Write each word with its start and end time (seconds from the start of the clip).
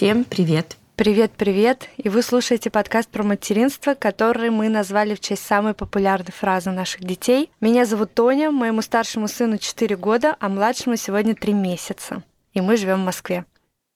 Всем 0.00 0.24
привет! 0.24 0.78
Привет-привет! 0.96 1.90
И 1.98 2.08
вы 2.08 2.22
слушаете 2.22 2.70
подкаст 2.70 3.10
про 3.10 3.22
материнство, 3.22 3.92
который 3.92 4.48
мы 4.48 4.70
назвали 4.70 5.14
в 5.14 5.20
честь 5.20 5.44
самой 5.44 5.74
популярной 5.74 6.32
фразы 6.32 6.70
наших 6.70 7.04
детей. 7.04 7.50
Меня 7.60 7.84
зовут 7.84 8.14
Тоня, 8.14 8.50
моему 8.50 8.80
старшему 8.80 9.28
сыну 9.28 9.58
4 9.58 9.98
года, 9.98 10.36
а 10.40 10.48
младшему 10.48 10.96
сегодня 10.96 11.34
3 11.34 11.52
месяца. 11.52 12.22
И 12.54 12.62
мы 12.62 12.78
живем 12.78 13.02
в 13.02 13.04
Москве. 13.04 13.44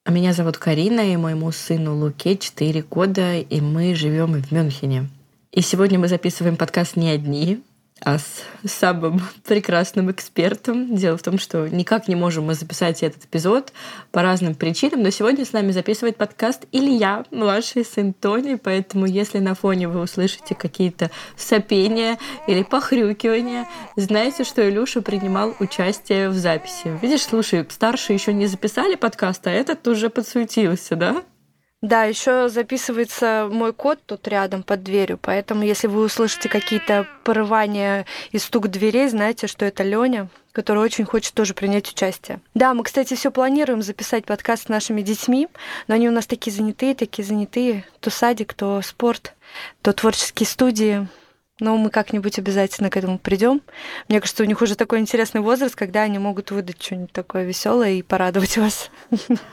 А 0.03 0.11
меня 0.11 0.33
зовут 0.33 0.59
Карина, 0.59 1.11
и 1.11 1.17
моему 1.17 1.51
сыну 1.51 1.97
Луке 1.97 2.37
4 2.37 2.83
года, 2.83 3.39
и 3.39 3.59
мы 3.59 3.95
живем 3.95 4.33
в 4.33 4.51
Мюнхене. 4.51 5.09
И 5.51 5.61
сегодня 5.61 5.97
мы 5.97 6.07
записываем 6.07 6.55
подкаст 6.55 6.97
не 6.97 7.09
одни, 7.09 7.63
а 8.01 8.17
с 8.19 8.43
самым 8.65 9.21
прекрасным 9.45 10.11
экспертом. 10.11 10.95
Дело 10.95 11.17
в 11.17 11.23
том, 11.23 11.39
что 11.39 11.67
никак 11.67 12.07
не 12.07 12.15
можем 12.15 12.45
мы 12.45 12.53
записать 12.53 13.03
этот 13.03 13.25
эпизод 13.25 13.71
по 14.11 14.21
разным 14.21 14.53
причинам, 14.53 15.01
но 15.01 15.09
сегодня 15.09 15.45
с 15.45 15.53
нами 15.53 15.71
записывает 15.71 16.17
подкаст 16.17 16.65
Илья, 16.71 17.23
младший 17.31 17.85
сын 17.85 18.13
Тони, 18.13 18.55
поэтому 18.55 19.05
если 19.05 19.39
на 19.39 19.55
фоне 19.55 19.87
вы 19.87 20.01
услышите 20.01 20.55
какие-то 20.55 21.09
сопения 21.37 22.17
или 22.47 22.63
похрюкивания, 22.63 23.67
знайте, 23.95 24.43
что 24.43 24.67
Илюша 24.67 25.01
принимал 25.01 25.55
участие 25.59 26.29
в 26.29 26.35
записи. 26.35 26.97
Видишь, 27.01 27.23
слушай, 27.23 27.65
старшие 27.69 28.15
еще 28.15 28.33
не 28.33 28.47
записали 28.47 28.95
подкаст, 28.95 29.47
а 29.47 29.51
этот 29.51 29.87
уже 29.87 30.09
подсуетился, 30.09 30.95
да? 30.95 31.23
Да, 31.85 32.05
еще 32.05 32.49
записывается 32.49 33.47
мой 33.51 33.71
кот 33.71 33.99
тут 34.07 34.27
рядом 34.27 34.63
под 34.63 34.81
дверью, 34.81 35.19
поэтому 35.21 35.61
если 35.61 35.85
вы 35.85 36.03
услышите 36.05 36.49
какие-то 36.49 37.07
порывания 37.23 38.07
и 38.31 38.39
стук 38.39 38.69
дверей, 38.69 39.07
знаете, 39.07 39.45
что 39.45 39.65
это 39.65 39.83
Леня, 39.83 40.27
который 40.51 40.79
очень 40.79 41.05
хочет 41.05 41.35
тоже 41.35 41.53
принять 41.53 41.87
участие. 41.87 42.39
Да, 42.55 42.73
мы, 42.73 42.83
кстати, 42.83 43.13
все 43.13 43.29
планируем 43.29 43.83
записать 43.83 44.25
подкаст 44.25 44.63
с 44.63 44.67
нашими 44.67 45.03
детьми, 45.03 45.47
но 45.87 45.93
они 45.93 46.09
у 46.09 46.11
нас 46.11 46.25
такие 46.25 46.51
занятые, 46.51 46.95
такие 46.95 47.23
занятые. 47.23 47.85
То 47.99 48.09
садик, 48.09 48.55
то 48.55 48.81
спорт, 48.81 49.35
то 49.83 49.93
творческие 49.93 50.47
студии. 50.47 51.07
Но 51.61 51.77
мы 51.77 51.89
как-нибудь 51.89 52.37
обязательно 52.37 52.89
к 52.89 52.97
этому 52.97 53.17
придем. 53.17 53.61
Мне 54.09 54.19
кажется, 54.19 54.43
у 54.43 54.45
них 54.45 54.61
уже 54.61 54.75
такой 54.75 54.99
интересный 54.99 55.39
возраст, 55.39 55.73
когда 55.73 56.01
они 56.01 56.19
могут 56.19 56.51
выдать 56.51 56.83
что-нибудь 56.83 57.13
такое 57.13 57.45
веселое 57.45 57.93
и 57.93 58.01
порадовать 58.01 58.57
вас. 58.57 58.91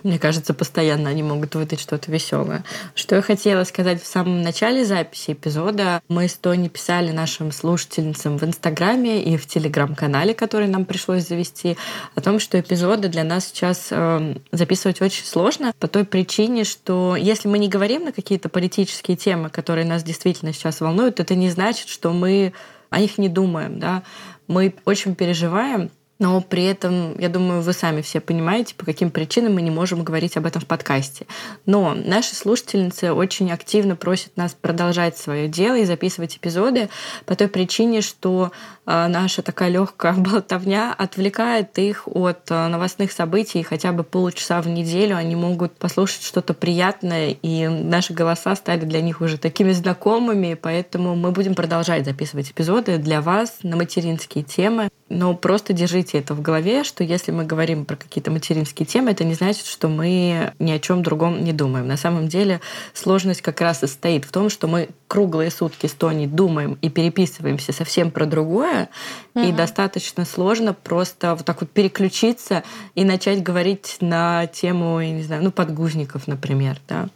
Мне 0.02 0.18
кажется, 0.18 0.52
постоянно 0.52 1.10
они 1.10 1.22
могут 1.22 1.54
выдать 1.54 1.78
что-то 1.78 2.10
веселое. 2.10 2.64
Что 2.96 3.14
я 3.14 3.22
хотела 3.22 3.62
сказать 3.62 4.02
в 4.02 4.06
самом 4.06 4.42
начале 4.42 4.84
записи 4.84 5.34
эпизода. 5.34 6.02
Мы 6.08 6.26
с 6.26 6.34
Тони 6.34 6.66
писали 6.66 7.12
нашим 7.12 7.52
слушательницам 7.52 8.36
в 8.36 8.42
Инстаграме 8.42 9.22
и 9.22 9.36
в 9.36 9.46
Телеграм-канале, 9.46 10.34
который 10.34 10.66
нам 10.66 10.86
пришлось 10.86 11.28
завести, 11.28 11.76
о 12.16 12.20
том, 12.20 12.40
что 12.40 12.58
эпизоды 12.58 13.06
для 13.06 13.22
нас 13.22 13.46
сейчас 13.46 13.88
э, 13.92 14.34
записывать 14.50 15.00
очень 15.00 15.24
сложно 15.24 15.72
по 15.78 15.86
той 15.86 16.04
причине, 16.04 16.64
что 16.64 17.14
если 17.14 17.46
мы 17.46 17.60
не 17.60 17.68
говорим 17.68 18.06
на 18.06 18.12
какие-то 18.12 18.48
политические 18.48 19.16
темы, 19.16 19.50
которые 19.50 19.86
нас 19.86 20.02
действительно 20.02 20.52
сейчас 20.52 20.80
волнуют, 20.80 21.20
это 21.20 21.36
не 21.36 21.48
значит, 21.48 21.91
что 21.92 22.12
мы 22.12 22.52
о 22.90 23.00
них 23.00 23.18
не 23.18 23.28
думаем, 23.28 23.78
да. 23.78 24.02
Мы 24.48 24.74
очень 24.84 25.14
переживаем 25.14 25.90
но 26.22 26.40
при 26.40 26.62
этом, 26.66 27.18
я 27.18 27.28
думаю, 27.28 27.62
вы 27.62 27.72
сами 27.72 28.00
все 28.00 28.20
понимаете, 28.20 28.76
по 28.76 28.84
каким 28.84 29.10
причинам 29.10 29.54
мы 29.54 29.60
не 29.60 29.72
можем 29.72 30.04
говорить 30.04 30.36
об 30.36 30.46
этом 30.46 30.62
в 30.62 30.66
подкасте. 30.66 31.26
Но 31.66 31.94
наши 31.96 32.36
слушательницы 32.36 33.12
очень 33.12 33.50
активно 33.50 33.96
просят 33.96 34.36
нас 34.36 34.54
продолжать 34.54 35.18
свое 35.18 35.48
дело 35.48 35.76
и 35.76 35.84
записывать 35.84 36.36
эпизоды 36.36 36.90
по 37.26 37.34
той 37.34 37.48
причине, 37.48 38.02
что 38.02 38.52
а, 38.86 39.08
наша 39.08 39.42
такая 39.42 39.68
легкая 39.68 40.12
болтовня 40.16 40.94
отвлекает 40.96 41.76
их 41.80 42.06
от 42.06 42.48
а, 42.50 42.68
новостных 42.68 43.10
событий, 43.10 43.58
и 43.58 43.64
хотя 43.64 43.90
бы 43.90 44.04
полчаса 44.04 44.62
в 44.62 44.68
неделю 44.68 45.16
они 45.16 45.34
могут 45.34 45.72
послушать 45.72 46.22
что-то 46.22 46.54
приятное, 46.54 47.30
и 47.30 47.66
наши 47.66 48.12
голоса 48.12 48.54
стали 48.54 48.84
для 48.84 49.00
них 49.00 49.20
уже 49.22 49.38
такими 49.38 49.72
знакомыми, 49.72 50.54
поэтому 50.54 51.16
мы 51.16 51.32
будем 51.32 51.56
продолжать 51.56 52.04
записывать 52.04 52.52
эпизоды 52.52 52.98
для 52.98 53.20
вас 53.20 53.58
на 53.64 53.74
материнские 53.74 54.44
темы. 54.44 54.88
Но 55.12 55.34
просто 55.34 55.74
держите 55.74 56.18
это 56.18 56.32
в 56.32 56.40
голове, 56.40 56.84
что 56.84 57.04
если 57.04 57.32
мы 57.32 57.44
говорим 57.44 57.84
про 57.84 57.96
какие-то 57.96 58.30
материнские 58.30 58.86
темы, 58.86 59.10
это 59.10 59.24
не 59.24 59.34
значит, 59.34 59.66
что 59.66 59.88
мы 59.88 60.54
ни 60.58 60.70
о 60.70 60.78
чем 60.78 61.02
другом 61.02 61.44
не 61.44 61.52
думаем. 61.52 61.86
На 61.86 61.98
самом 61.98 62.28
деле 62.28 62.62
сложность 62.94 63.42
как 63.42 63.60
раз 63.60 63.82
и 63.82 63.86
стоит 63.86 64.24
в 64.24 64.32
том, 64.32 64.48
что 64.48 64.68
мы 64.68 64.88
круглые 65.08 65.50
сутки 65.50 65.86
с 65.86 65.92
Тони 65.92 66.24
думаем 66.24 66.78
и 66.80 66.88
переписываемся 66.88 67.74
совсем 67.74 68.10
про 68.10 68.24
другое, 68.24 68.88
mm-hmm. 69.34 69.50
и 69.50 69.52
достаточно 69.52 70.24
сложно 70.24 70.72
просто 70.72 71.34
вот 71.34 71.44
так 71.44 71.60
вот 71.60 71.70
переключиться 71.70 72.62
и 72.94 73.04
начать 73.04 73.42
говорить 73.42 73.98
на 74.00 74.46
тему, 74.46 74.98
я 74.98 75.10
не 75.10 75.22
знаю, 75.22 75.44
ну, 75.44 75.52
подгузников, 75.52 76.26
например, 76.26 76.78
да. 76.88 77.10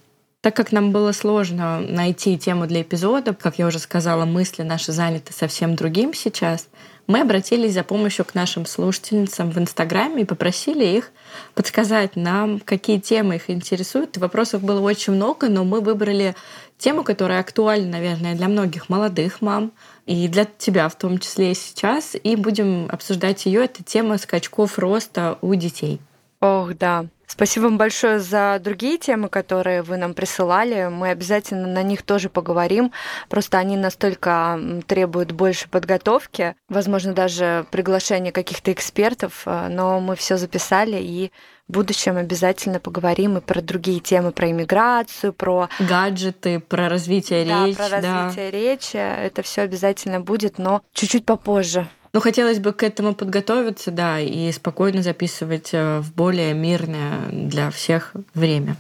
Так 0.47 0.55
как 0.55 0.71
нам 0.71 0.93
было 0.93 1.11
сложно 1.11 1.81
найти 1.81 2.39
тему 2.39 2.69
для 2.69 2.83
эпизода, 2.83 3.35
как 3.35 3.59
я 3.59 3.67
уже 3.67 3.81
сказала, 3.81 4.27
мысли 4.27 4.63
наши 4.63 4.93
заняты 4.93 5.33
совсем 5.33 5.75
другим 5.75 6.15
сейчас, 6.15 6.69
мы 7.09 7.23
обратились 7.23 7.73
за 7.73 7.83
помощью 7.83 8.25
к 8.25 8.37
нашим 8.37 8.65
слушательницам 8.65 9.51
в 9.51 9.59
Инстаграме 9.59 10.23
и 10.23 10.25
попросили 10.25 10.85
их 10.85 11.11
подсказать 11.57 12.15
нам, 12.15 12.61
какие 12.61 13.01
темы 13.01 13.35
их 13.35 13.51
интересуют. 13.51 14.19
Вопросов 14.19 14.63
было 14.63 14.81
очень 14.81 15.15
много, 15.15 15.49
но 15.49 15.65
мы 15.65 15.81
выбрали 15.81 16.37
тему, 16.79 17.03
которая 17.03 17.41
актуальна, 17.41 17.91
наверное, 17.91 18.37
для 18.37 18.47
многих 18.47 18.89
молодых 18.89 19.41
мам 19.41 19.73
и 20.07 20.29
для 20.29 20.45
тебя 20.45 20.89
в 20.89 20.95
том 20.95 21.19
числе 21.19 21.57
сейчас. 21.57 22.15
И 22.23 22.37
будем 22.37 22.87
обсуждать 22.89 23.47
ее. 23.47 23.65
Это 23.65 23.83
тема 23.83 24.17
скачков 24.17 24.79
роста 24.79 25.39
у 25.41 25.57
детей. 25.57 25.99
Ох, 26.41 26.73
да. 26.79 27.07
Спасибо 27.27 27.65
вам 27.65 27.77
большое 27.77 28.21
за 28.21 28.59
другие 28.63 28.99
темы, 28.99 29.29
которые 29.29 29.83
вы 29.83 29.97
нам 29.97 30.15
присылали. 30.15 30.89
Мы 30.89 31.11
обязательно 31.11 31.67
на 31.67 31.83
них 31.83 32.03
тоже 32.03 32.29
поговорим. 32.29 32.93
Просто 33.29 33.59
они 33.59 33.77
настолько 33.77 34.59
требуют 34.87 35.33
больше 35.33 35.69
подготовки, 35.69 36.55
возможно, 36.69 37.13
даже 37.13 37.67
приглашения 37.71 38.31
каких-то 38.33 38.73
экспертов, 38.73 39.43
э, 39.47 39.69
но 39.69 40.01
мы 40.01 40.15
все 40.15 40.37
записали 40.37 40.97
и 40.97 41.33
в 41.69 41.73
будущем 41.73 42.17
обязательно 42.17 42.79
поговорим 42.79 43.39
и 43.39 43.41
про 43.41 43.61
другие 43.61 43.99
темы, 43.99 44.31
про 44.31 44.51
иммиграцию, 44.51 45.33
про 45.33 45.69
гаджеты, 45.81 46.61
про 46.61 46.89
развитие 46.89 47.45
да, 47.45 47.67
речи. 47.67 47.77
Про 47.77 47.89
развитие 47.89 48.51
да. 48.53 48.57
речи. 48.57 48.97
Это 48.97 49.43
все 49.43 49.63
обязательно 49.63 50.21
будет, 50.21 50.59
но 50.59 50.83
чуть-чуть 50.93 51.27
попозже. 51.27 51.89
Ну, 52.17 52.23
хотелось 52.23 52.61
бы 52.61 52.73
к 52.73 52.83
этому 52.83 53.15
подготовиться, 53.15 53.91
да, 53.91 54.19
и 54.19 54.51
спокойно 54.51 55.03
записывать 55.03 55.75
э, 55.75 55.99
в 56.01 56.15
более 56.15 56.55
мирное 56.55 57.29
для 57.31 57.71
всех 57.71 58.15
время. 58.33 58.79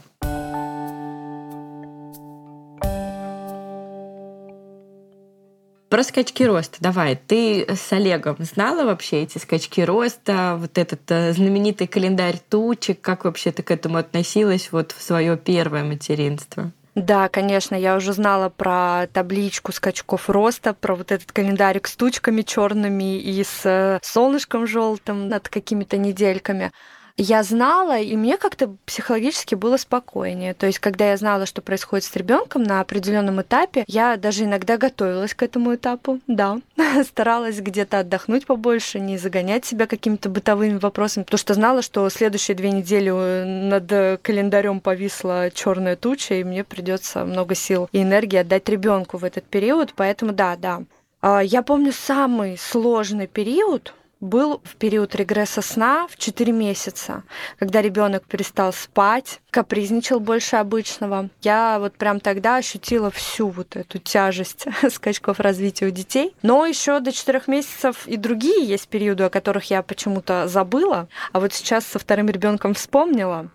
Про 5.91 6.03
скачки 6.03 6.45
роста. 6.45 6.79
Давай, 6.81 7.21
ты 7.27 7.67
с 7.69 7.93
Олегом 7.93 8.37
знала 8.39 8.87
вообще 8.87 9.25
эти 9.25 9.37
скачки 9.37 9.83
роста, 9.83 10.57
вот 10.59 10.79
этот 10.79 11.03
э, 11.11 11.35
знаменитый 11.35 11.89
календарь 11.89 12.41
тучек, 12.49 13.03
как 13.03 13.27
вообще 13.27 13.53
ты 13.53 13.63
к 13.63 13.71
этому 13.71 13.99
относилась 13.99 14.73
вот 14.73 14.93
в 14.93 15.03
свое 15.03 15.37
первое 15.37 15.85
материнство? 15.85 16.73
Да, 16.97 17.29
конечно, 17.29 17.75
я 17.75 17.95
уже 17.95 18.15
знала 18.15 18.49
про 18.49 19.07
табличку 19.13 19.71
скачков 19.71 20.31
роста, 20.31 20.73
про 20.73 20.95
вот 20.95 21.13
этот 21.13 21.31
календарик 21.31 21.89
с 21.89 21.95
тучками 21.95 22.41
черными 22.41 23.21
и 23.21 23.45
с 23.45 23.67
э, 23.67 23.99
солнышком 24.03 24.67
желтым 24.67 25.29
над 25.29 25.51
какими-то 25.51 25.99
недельками 25.99 26.73
я 27.17 27.43
знала, 27.43 27.99
и 27.99 28.15
мне 28.17 28.37
как-то 28.37 28.77
психологически 28.85 29.55
было 29.55 29.77
спокойнее. 29.77 30.55
То 30.55 30.67
есть, 30.67 30.79
когда 30.79 31.11
я 31.11 31.17
знала, 31.17 31.47
что 31.47 31.63
происходит 31.63 32.05
с 32.05 32.15
ребенком 32.15 32.63
на 32.63 32.81
определенном 32.81 33.41
этапе, 33.41 33.85
я 33.87 34.17
даже 34.17 34.45
иногда 34.45 34.77
готовилась 34.77 35.35
к 35.35 35.43
этому 35.43 35.75
этапу, 35.75 36.21
да, 36.27 36.61
старалась 37.05 37.61
где-то 37.61 38.01
отдохнуть 38.01 38.47
побольше, 38.47 39.01
не 39.01 39.17
загонять 39.19 39.65
себя 39.65 39.87
какими-то 39.87 40.29
бытовыми 40.29 40.79
вопросами, 40.79 41.25
потому 41.25 41.39
что 41.39 41.55
знала, 41.55 41.83
что 41.83 42.09
следующие 42.11 42.55
две 42.55 42.71
недели 42.71 43.11
э, 43.11 43.45
над 43.45 44.21
календарем 44.21 44.81
повисла 44.81 45.51
черная 45.51 45.97
туча, 45.97 46.35
и 46.35 46.45
мне 46.45 46.65
придется 46.65 47.25
много 47.25 47.55
сил 47.55 47.89
и 47.93 48.03
энергии 48.03 48.37
отдать 48.37 48.69
ребенку 48.69 49.17
в 49.17 49.25
этот 49.25 49.45
период. 49.45 49.95
Поэтому 49.97 50.33
да, 50.33 50.57
да. 50.57 50.83
А, 51.21 51.41
я 51.41 51.63
помню 51.63 51.93
самый 51.93 52.59
сложный 52.59 53.27
период, 53.27 53.95
был 54.21 54.61
в 54.65 54.77
период 54.77 55.15
регресса 55.15 55.63
сна 55.63 56.07
в 56.09 56.17
4 56.17 56.53
месяца, 56.53 57.23
когда 57.59 57.83
ребенок 57.83 58.25
перестал 58.25 58.73
спать, 58.73 59.41
капризничал 59.51 60.21
больше 60.21 60.57
обычного. 60.57 61.29
Я 61.43 61.79
вот 61.79 61.95
прям 61.95 62.21
тогда 62.21 62.57
ощутила 62.57 63.11
всю 63.11 63.49
вот 63.49 63.77
эту 63.77 63.99
тяжесть 63.99 64.67
скачков 64.91 65.41
развития 65.41 65.87
у 65.87 65.91
детей. 65.91 66.35
Но 66.43 66.65
еще 66.67 67.01
до 67.01 67.13
4 67.13 67.43
месяцев 67.47 68.07
и 68.07 68.17
другие 68.17 68.65
есть 68.65 68.89
периоды, 68.89 69.25
о 69.25 69.31
которых 69.31 69.71
я 69.71 69.83
почему-то 69.83 70.49
забыла, 70.49 71.09
а 71.33 71.41
вот 71.41 71.53
сейчас 71.53 71.87
со 71.87 71.99
вторым 71.99 72.29
ребенком 72.29 72.75
вспомнила. 72.75 73.49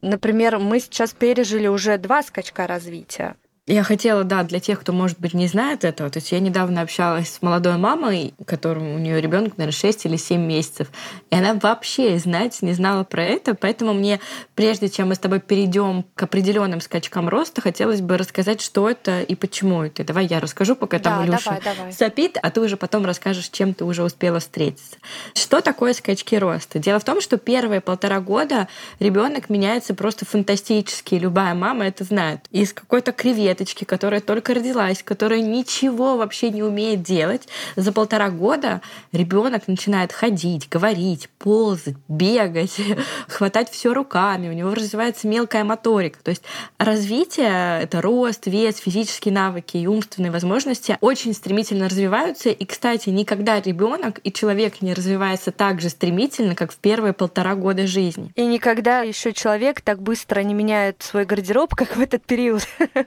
Например, 0.00 0.58
мы 0.58 0.80
сейчас 0.80 1.12
пережили 1.12 1.68
уже 1.68 1.96
два 1.96 2.24
скачка 2.24 2.66
развития. 2.66 3.36
Я 3.68 3.84
хотела, 3.84 4.24
да, 4.24 4.42
для 4.42 4.58
тех, 4.58 4.80
кто, 4.80 4.92
может 4.92 5.20
быть, 5.20 5.34
не 5.34 5.46
знает 5.46 5.84
этого. 5.84 6.10
То 6.10 6.18
есть 6.18 6.32
я 6.32 6.40
недавно 6.40 6.80
общалась 6.80 7.32
с 7.32 7.42
молодой 7.42 7.76
мамой, 7.76 8.34
которому 8.44 8.96
у 8.96 8.98
нее 8.98 9.20
ребенок, 9.20 9.56
наверное, 9.56 9.78
6 9.78 10.06
или 10.06 10.16
7 10.16 10.40
месяцев. 10.40 10.88
И 11.30 11.36
она 11.36 11.54
вообще 11.54 12.18
знать 12.18 12.60
не 12.62 12.72
знала 12.72 13.04
про 13.04 13.22
это. 13.22 13.54
Поэтому 13.54 13.94
мне, 13.94 14.18
прежде 14.56 14.88
чем 14.88 15.10
мы 15.10 15.14
с 15.14 15.20
тобой 15.20 15.38
перейдем 15.38 16.04
к 16.16 16.24
определенным 16.24 16.80
скачкам 16.80 17.28
роста, 17.28 17.60
хотелось 17.60 18.00
бы 18.00 18.18
рассказать, 18.18 18.60
что 18.60 18.90
это 18.90 19.22
и 19.22 19.36
почему 19.36 19.84
это. 19.84 20.02
Давай 20.02 20.26
я 20.26 20.40
расскажу, 20.40 20.74
пока 20.74 20.98
да, 20.98 21.04
там 21.04 21.24
Илюша 21.24 21.44
давай, 21.44 21.60
давай. 21.62 21.92
сопит, 21.92 22.38
а 22.42 22.50
ты 22.50 22.60
уже 22.60 22.76
потом 22.76 23.06
расскажешь, 23.06 23.48
чем 23.48 23.74
ты 23.74 23.84
уже 23.84 24.02
успела 24.02 24.40
встретиться. 24.40 24.96
Что 25.34 25.60
такое 25.60 25.92
скачки 25.92 26.34
роста? 26.34 26.80
Дело 26.80 26.98
в 26.98 27.04
том, 27.04 27.20
что 27.20 27.36
первые 27.36 27.80
полтора 27.80 28.18
года 28.18 28.66
ребенок 28.98 29.48
меняется 29.50 29.94
просто 29.94 30.26
фантастически. 30.26 31.14
Любая 31.14 31.54
мама 31.54 31.86
это 31.86 32.02
знает. 32.02 32.40
Из 32.50 32.72
какой-то 32.72 33.12
креветки 33.12 33.51
веточки, 33.52 33.84
которая 33.84 34.20
только 34.20 34.54
родилась, 34.54 35.02
которая 35.02 35.40
ничего 35.40 36.16
вообще 36.16 36.50
не 36.50 36.62
умеет 36.62 37.02
делать, 37.02 37.48
за 37.76 37.92
полтора 37.92 38.30
года 38.30 38.80
ребенок 39.12 39.68
начинает 39.68 40.12
ходить, 40.12 40.68
говорить, 40.70 41.28
ползать, 41.38 41.96
бегать, 42.08 42.76
хватать 43.28 43.70
все 43.70 43.92
руками, 43.92 44.48
у 44.48 44.52
него 44.52 44.74
развивается 44.74 45.28
мелкая 45.28 45.64
моторика. 45.64 46.18
То 46.22 46.30
есть 46.30 46.42
развитие— 46.78 47.80
это 47.82 48.00
рост, 48.00 48.46
вес, 48.46 48.78
физические 48.78 49.34
навыки 49.34 49.76
и 49.76 49.86
умственные 49.86 50.32
возможности 50.32 50.96
очень 51.00 51.34
стремительно 51.34 51.88
развиваются. 51.88 52.48
И, 52.48 52.64
кстати, 52.64 53.10
никогда 53.10 53.60
ребенок 53.60 54.20
и 54.24 54.32
человек 54.32 54.80
не 54.80 54.94
развивается 54.94 55.52
так 55.52 55.80
же 55.80 55.90
стремительно, 55.90 56.54
как 56.54 56.72
в 56.72 56.76
первые 56.76 57.12
полтора 57.12 57.54
года 57.54 57.86
жизни. 57.86 58.32
И 58.34 58.46
никогда 58.46 59.00
еще 59.00 59.32
человек 59.32 59.82
так 59.82 60.00
быстро 60.00 60.40
не 60.40 60.54
меняет 60.54 61.02
свой 61.02 61.26
гардероб, 61.26 61.74
как 61.74 61.96
в 61.96 62.00
этот 62.00 62.24
период. 62.24 62.62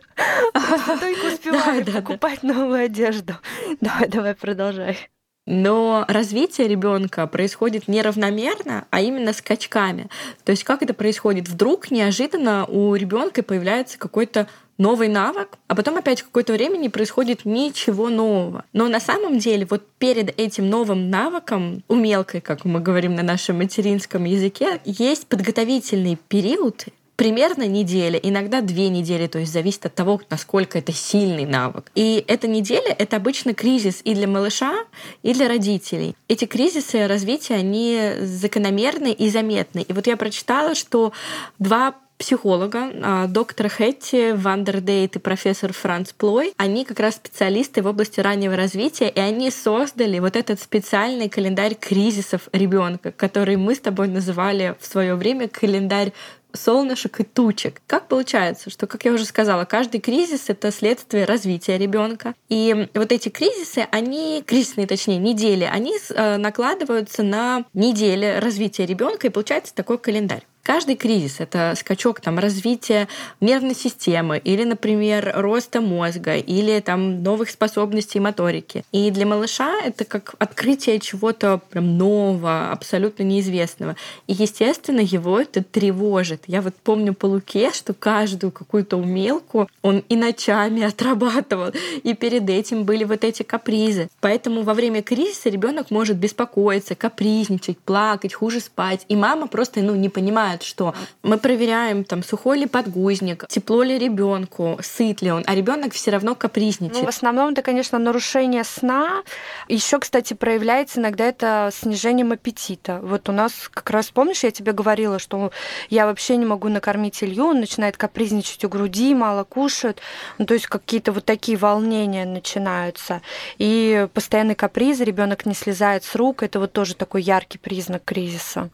Только 0.53 1.33
успеваю 1.33 1.85
покупать 1.93 2.43
новую 2.43 2.85
одежду. 2.85 3.33
Давай, 3.81 4.07
давай, 4.07 4.35
продолжай. 4.35 5.09
Но 5.47 6.05
развитие 6.07 6.67
ребенка 6.67 7.27
происходит 7.27 7.87
неравномерно, 7.87 8.87
а 8.89 9.01
именно 9.01 9.31
скачками. 9.31 10.07
То 10.43 10.51
есть 10.51 10.63
как 10.63 10.81
это 10.81 10.95
происходит? 10.95 11.47
Вдруг 11.47 11.91
неожиданно 11.91 12.65
у 12.65 12.95
ребенка 12.95 13.43
появляется 13.43 13.99
какой-то 13.99 14.47
новый 14.77 15.07
навык, 15.07 15.57
а 15.67 15.75
потом 15.75 15.97
опять 15.97 16.23
какое-то 16.23 16.53
время 16.53 16.77
не 16.77 16.89
происходит 16.89 17.45
ничего 17.45 18.09
нового. 18.09 18.65
Но 18.73 18.88
на 18.88 18.99
самом 18.99 19.38
деле 19.38 19.67
вот 19.69 19.88
перед 19.99 20.38
этим 20.39 20.69
новым 20.69 21.09
навыком, 21.11 21.83
умелкой, 21.88 22.41
как 22.41 22.65
мы 22.65 22.79
говорим 22.79 23.15
на 23.15 23.23
нашем 23.23 23.57
материнском 23.57 24.25
языке, 24.25 24.81
есть 24.83 25.27
подготовительный 25.27 26.17
период, 26.27 26.85
примерно 27.15 27.67
неделя, 27.67 28.19
иногда 28.21 28.62
две 28.62 28.89
недели, 28.89 29.27
то 29.27 29.39
есть 29.39 29.53
зависит 29.53 29.85
от 29.85 29.95
того, 29.95 30.21
насколько 30.29 30.77
это 30.77 30.91
сильный 30.91 31.45
навык. 31.45 31.91
И 31.95 32.23
эта 32.27 32.47
неделя— 32.47 32.95
это 32.97 33.17
обычно 33.17 33.53
кризис 33.53 34.01
и 34.03 34.13
для 34.13 34.27
малыша, 34.27 34.75
и 35.23 35.33
для 35.33 35.47
родителей. 35.47 36.15
Эти 36.27 36.45
кризисы 36.45 37.07
развития, 37.07 37.56
они 37.56 38.13
закономерны 38.21 39.12
и 39.12 39.29
заметны. 39.29 39.81
И 39.88 39.94
вот 39.94 40.07
я 40.07 40.17
прочитала, 40.17 40.75
что 40.75 41.13
два 41.59 41.95
психолога, 42.17 42.91
а, 43.03 43.27
доктор 43.27 43.69
Хэтти 43.69 44.31
Вандердейт 44.31 45.15
и 45.17 45.19
профессор 45.19 45.73
Франц 45.73 46.13
Плой, 46.13 46.53
они 46.57 46.85
как 46.85 47.00
раз 47.00 47.15
специалисты 47.15 47.81
в 47.81 47.88
области 47.88 48.19
раннего 48.19 48.56
развития, 48.56 49.09
и 49.09 49.19
они 49.19 49.51
создали 49.51 50.19
вот 50.19 50.35
этот 50.35 50.62
специальный 50.62 51.27
календарь 51.27 51.75
кризисов 51.75 52.47
ребенка, 52.53 53.12
который 53.12 53.57
мы 53.57 53.75
с 53.75 53.79
тобой 53.79 54.07
называли 54.07 54.75
в 54.79 54.85
свое 54.85 55.15
время 55.15 55.50
календарь 55.50 56.13
солнышек 56.55 57.19
и 57.19 57.23
тучек. 57.23 57.81
Как 57.87 58.07
получается, 58.07 58.69
что, 58.69 58.87
как 58.87 59.05
я 59.05 59.11
уже 59.11 59.25
сказала, 59.25 59.65
каждый 59.65 60.01
кризис— 60.01 60.45
это 60.49 60.71
следствие 60.71 61.25
развития 61.25 61.77
ребенка. 61.77 62.33
И 62.49 62.87
вот 62.93 63.11
эти 63.11 63.29
кризисы, 63.29 63.87
они, 63.91 64.43
кризисные, 64.45 64.87
точнее, 64.87 65.17
недели, 65.17 65.63
они 65.63 65.95
э, 66.09 66.37
накладываются 66.37 67.23
на 67.23 67.65
недели 67.73 68.39
развития 68.41 68.85
ребенка, 68.85 69.27
и 69.27 69.29
получается 69.29 69.73
такой 69.73 69.97
календарь. 69.97 70.45
Каждый 70.65 70.95
кризис— 70.95 71.35
это 71.39 71.75
скачок 71.77 72.21
там, 72.21 72.39
развития 72.39 73.07
нервной 73.39 73.75
системы 73.75 74.39
или, 74.39 74.63
например, 74.63 75.31
роста 75.35 75.79
мозга 75.79 76.38
или 76.38 76.79
там, 76.79 77.21
новых 77.21 77.51
способностей 77.51 78.19
моторики. 78.19 78.83
И 78.91 79.12
для 79.12 79.27
малыша 79.27 79.79
это 79.83 80.06
как 80.06 80.33
открытие 80.39 81.00
чего-то 81.00 81.62
прям 81.69 82.00
нового, 82.00 82.71
абсолютно 82.71 83.21
неизвестного. 83.21 83.95
И, 84.25 84.33
естественно, 84.33 85.01
его 85.01 85.39
это 85.39 85.63
тревожит. 85.63 86.45
Я 86.47 86.63
вот 86.63 86.73
помню 86.83 87.13
по 87.13 87.27
Луке, 87.27 87.71
что 87.71 87.94
каждую 87.94 88.51
какую-то 88.51 88.97
умелку 88.97 89.69
он 89.83 90.00
и 90.09 90.15
ночами 90.15 90.81
отрабатывал, 90.91 91.73
и 92.01 92.15
перед 92.15 92.50
этим 92.50 92.85
были 92.85 93.03
вот 93.03 93.23
эти 93.23 93.44
капризы. 93.44 94.09
Поэтому 94.19 94.63
во 94.63 94.73
время 94.73 95.03
кризиса 95.03 95.50
ребенок 95.50 95.91
может 95.91 96.17
беспокоиться, 96.17 96.95
капризничать, 96.95 97.77
плакать, 97.77 98.33
хуже 98.33 98.62
спать. 98.62 99.06
И 99.09 99.15
мама 99.15 99.45
просто 99.45 99.81
ну, 99.81 99.94
не 99.94 100.09
понимает, 100.09 100.54
знают, 100.55 100.63
что 100.63 100.93
мы 101.23 101.37
проверяем, 101.37 102.03
там, 102.03 102.23
сухой 102.23 102.59
ли 102.59 102.65
подгузник, 102.65 103.47
тепло 103.47 103.83
ли 103.83 103.97
ребенку, 103.97 104.77
сыт 104.81 105.21
ли 105.21 105.31
он, 105.31 105.43
а 105.45 105.55
ребенок 105.55 105.93
все 105.93 106.11
равно 106.11 106.35
капризничает. 106.35 107.01
Ну, 107.01 107.05
в 107.05 107.09
основном 107.09 107.51
это, 107.51 107.61
конечно, 107.61 107.99
нарушение 107.99 108.63
сна. 108.63 109.23
Еще, 109.67 109.99
кстати, 109.99 110.33
проявляется 110.33 110.99
иногда 110.99 111.25
это 111.25 111.69
снижением 111.73 112.31
аппетита. 112.31 112.99
Вот 113.03 113.29
у 113.29 113.31
нас 113.31 113.69
как 113.73 113.89
раз, 113.89 114.11
помнишь, 114.11 114.43
я 114.43 114.51
тебе 114.51 114.71
говорила, 114.71 115.19
что 115.19 115.51
я 115.89 116.05
вообще 116.05 116.37
не 116.37 116.45
могу 116.45 116.69
накормить 116.69 117.23
Илью, 117.23 117.47
он 117.47 117.59
начинает 117.59 117.97
капризничать 117.97 118.63
у 118.63 118.69
груди, 118.69 119.13
мало 119.13 119.43
кушает. 119.43 119.99
Ну, 120.37 120.45
то 120.45 120.53
есть 120.53 120.67
какие-то 120.67 121.11
вот 121.11 121.25
такие 121.25 121.57
волнения 121.57 122.25
начинаются. 122.25 123.21
И 123.57 124.07
постоянный 124.13 124.55
каприз, 124.55 124.99
ребенок 124.99 125.45
не 125.45 125.53
слезает 125.53 126.03
с 126.03 126.15
рук, 126.15 126.43
это 126.43 126.59
вот 126.59 126.73
тоже 126.73 126.95
такой 126.95 127.21
яркий 127.21 127.57
признак 127.57 128.03
кризиса. 128.05 128.69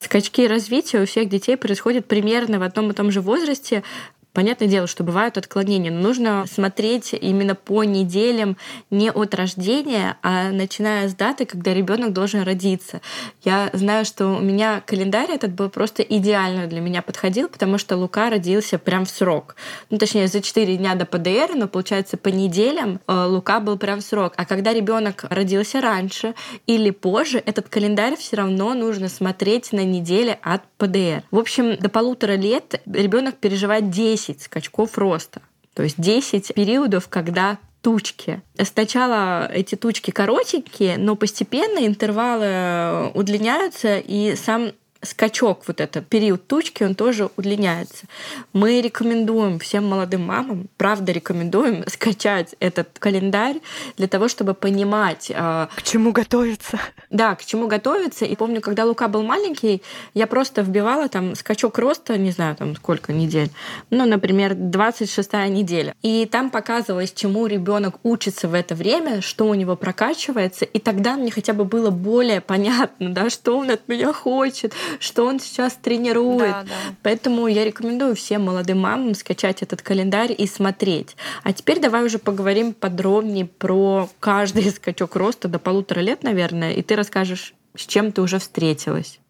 Скачки 0.00 0.46
развития 0.46 1.02
у 1.02 1.06
всех 1.06 1.28
детей 1.28 1.56
происходят 1.56 2.06
примерно 2.06 2.58
в 2.58 2.62
одном 2.62 2.90
и 2.90 2.94
том 2.94 3.10
же 3.10 3.20
возрасте, 3.20 3.82
Понятное 4.32 4.68
дело, 4.68 4.86
что 4.86 5.02
бывают 5.02 5.36
отклонения, 5.38 5.90
но 5.90 6.00
нужно 6.00 6.44
смотреть 6.46 7.12
именно 7.12 7.56
по 7.56 7.82
неделям 7.82 8.56
не 8.90 9.10
от 9.10 9.34
рождения, 9.34 10.16
а 10.22 10.50
начиная 10.50 11.08
с 11.08 11.14
даты, 11.14 11.46
когда 11.46 11.74
ребенок 11.74 12.12
должен 12.12 12.42
родиться. 12.42 13.00
Я 13.42 13.70
знаю, 13.72 14.04
что 14.04 14.28
у 14.28 14.40
меня 14.40 14.82
календарь 14.86 15.32
этот 15.32 15.52
был 15.52 15.68
просто 15.68 16.02
идеально 16.02 16.68
для 16.68 16.80
меня 16.80 17.02
подходил, 17.02 17.48
потому 17.48 17.76
что 17.76 17.96
Лука 17.96 18.30
родился 18.30 18.78
прям 18.78 19.04
в 19.04 19.10
срок. 19.10 19.56
Ну, 19.90 19.98
точнее, 19.98 20.28
за 20.28 20.40
4 20.40 20.76
дня 20.76 20.94
до 20.94 21.06
ПДР, 21.06 21.56
но 21.56 21.66
получается 21.66 22.16
по 22.16 22.28
неделям 22.28 23.00
э, 23.08 23.24
Лука 23.24 23.58
был 23.58 23.78
прям 23.78 23.98
в 24.00 24.02
срок. 24.02 24.34
А 24.36 24.44
когда 24.44 24.72
ребенок 24.72 25.24
родился 25.28 25.80
раньше 25.80 26.34
или 26.68 26.90
позже, 26.90 27.42
этот 27.44 27.68
календарь 27.68 28.16
все 28.16 28.36
равно 28.36 28.74
нужно 28.74 29.08
смотреть 29.08 29.72
на 29.72 29.84
неделе 29.84 30.38
от 30.42 30.62
ПДР. 30.78 31.24
В 31.32 31.38
общем, 31.38 31.76
до 31.76 31.88
полутора 31.88 32.36
лет 32.36 32.80
ребенок 32.86 33.36
переживает 33.36 33.90
10 33.90 34.20
10 34.32 34.42
скачков 34.42 34.98
роста. 34.98 35.42
То 35.74 35.82
есть 35.82 36.00
10 36.00 36.54
периодов, 36.54 37.08
когда 37.08 37.58
тучки. 37.82 38.42
Сначала 38.62 39.50
эти 39.50 39.74
тучки 39.74 40.10
коротенькие, 40.10 40.98
но 40.98 41.16
постепенно 41.16 41.86
интервалы 41.86 43.10
удлиняются, 43.14 43.98
и 43.98 44.34
сам 44.36 44.72
скачок, 45.02 45.62
вот 45.66 45.80
этот 45.80 46.06
период 46.06 46.46
тучки, 46.46 46.82
он 46.82 46.94
тоже 46.94 47.30
удлиняется. 47.36 48.06
Мы 48.52 48.80
рекомендуем 48.80 49.58
всем 49.58 49.88
молодым 49.88 50.26
мамам, 50.26 50.68
правда 50.76 51.12
рекомендуем 51.12 51.84
скачать 51.88 52.54
этот 52.60 52.98
календарь 52.98 53.60
для 53.96 54.08
того, 54.08 54.28
чтобы 54.28 54.54
понимать... 54.54 55.32
А, 55.34 55.68
к 55.74 55.82
чему 55.82 56.12
готовиться. 56.12 56.78
Да, 57.08 57.34
к 57.34 57.44
чему 57.44 57.66
готовиться. 57.66 58.24
И 58.24 58.36
помню, 58.36 58.60
когда 58.60 58.84
Лука 58.84 59.08
был 59.08 59.22
маленький, 59.22 59.82
я 60.14 60.26
просто 60.26 60.62
вбивала 60.62 61.08
там 61.08 61.34
скачок 61.34 61.78
роста, 61.78 62.18
не 62.18 62.30
знаю, 62.30 62.56
там 62.56 62.76
сколько 62.76 63.12
недель, 63.12 63.50
ну, 63.90 64.04
например, 64.04 64.54
26 64.54 65.32
неделя. 65.48 65.94
И 66.02 66.26
там 66.26 66.50
показывалось, 66.50 67.12
чему 67.12 67.46
ребенок 67.46 67.96
учится 68.02 68.48
в 68.48 68.54
это 68.54 68.74
время, 68.74 69.22
что 69.22 69.46
у 69.46 69.54
него 69.54 69.76
прокачивается, 69.76 70.64
и 70.64 70.78
тогда 70.78 71.16
мне 71.16 71.30
хотя 71.30 71.52
бы 71.52 71.64
было 71.64 71.90
более 71.90 72.40
понятно, 72.40 73.12
да, 73.12 73.30
что 73.30 73.58
он 73.58 73.70
от 73.70 73.88
меня 73.88 74.12
хочет, 74.12 74.74
что 74.98 75.24
он 75.26 75.40
сейчас 75.40 75.74
тренирует. 75.74 76.50
Да, 76.50 76.62
да. 76.62 76.94
Поэтому 77.02 77.46
я 77.46 77.64
рекомендую 77.64 78.14
всем 78.14 78.44
молодым 78.44 78.80
мамам 78.80 79.14
скачать 79.14 79.62
этот 79.62 79.82
календарь 79.82 80.34
и 80.36 80.46
смотреть. 80.46 81.16
А 81.42 81.52
теперь 81.52 81.80
давай 81.80 82.04
уже 82.04 82.18
поговорим 82.18 82.72
подробнее 82.72 83.46
про 83.46 84.08
каждый 84.18 84.70
скачок 84.70 85.16
роста 85.16 85.48
до 85.48 85.58
полутора 85.58 86.00
лет, 86.00 86.22
наверное, 86.22 86.72
и 86.72 86.82
ты 86.82 86.96
расскажешь, 86.96 87.54
с 87.76 87.86
чем 87.86 88.12
ты 88.12 88.22
уже 88.22 88.38
встретилась. 88.38 89.20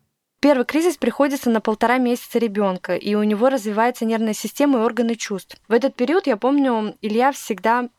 Первый 0.41 0.65
кризис 0.65 0.97
приходится 0.97 1.51
на 1.51 1.61
полтора 1.61 1.99
месяца 1.99 2.39
ребенка, 2.39 2.97
и 2.97 3.15
у 3.15 3.23
него 3.23 3.51
развивается 3.51 4.07
нервная 4.07 4.33
система 4.33 4.79
и 4.79 4.83
органы 4.83 5.15
чувств. 5.15 5.59
В 5.69 5.73
этот 5.73 5.95
период, 5.95 6.27
я 6.27 6.39
помню, 6.39 6.97
Илья 7.03 7.31
всегда 7.33 7.91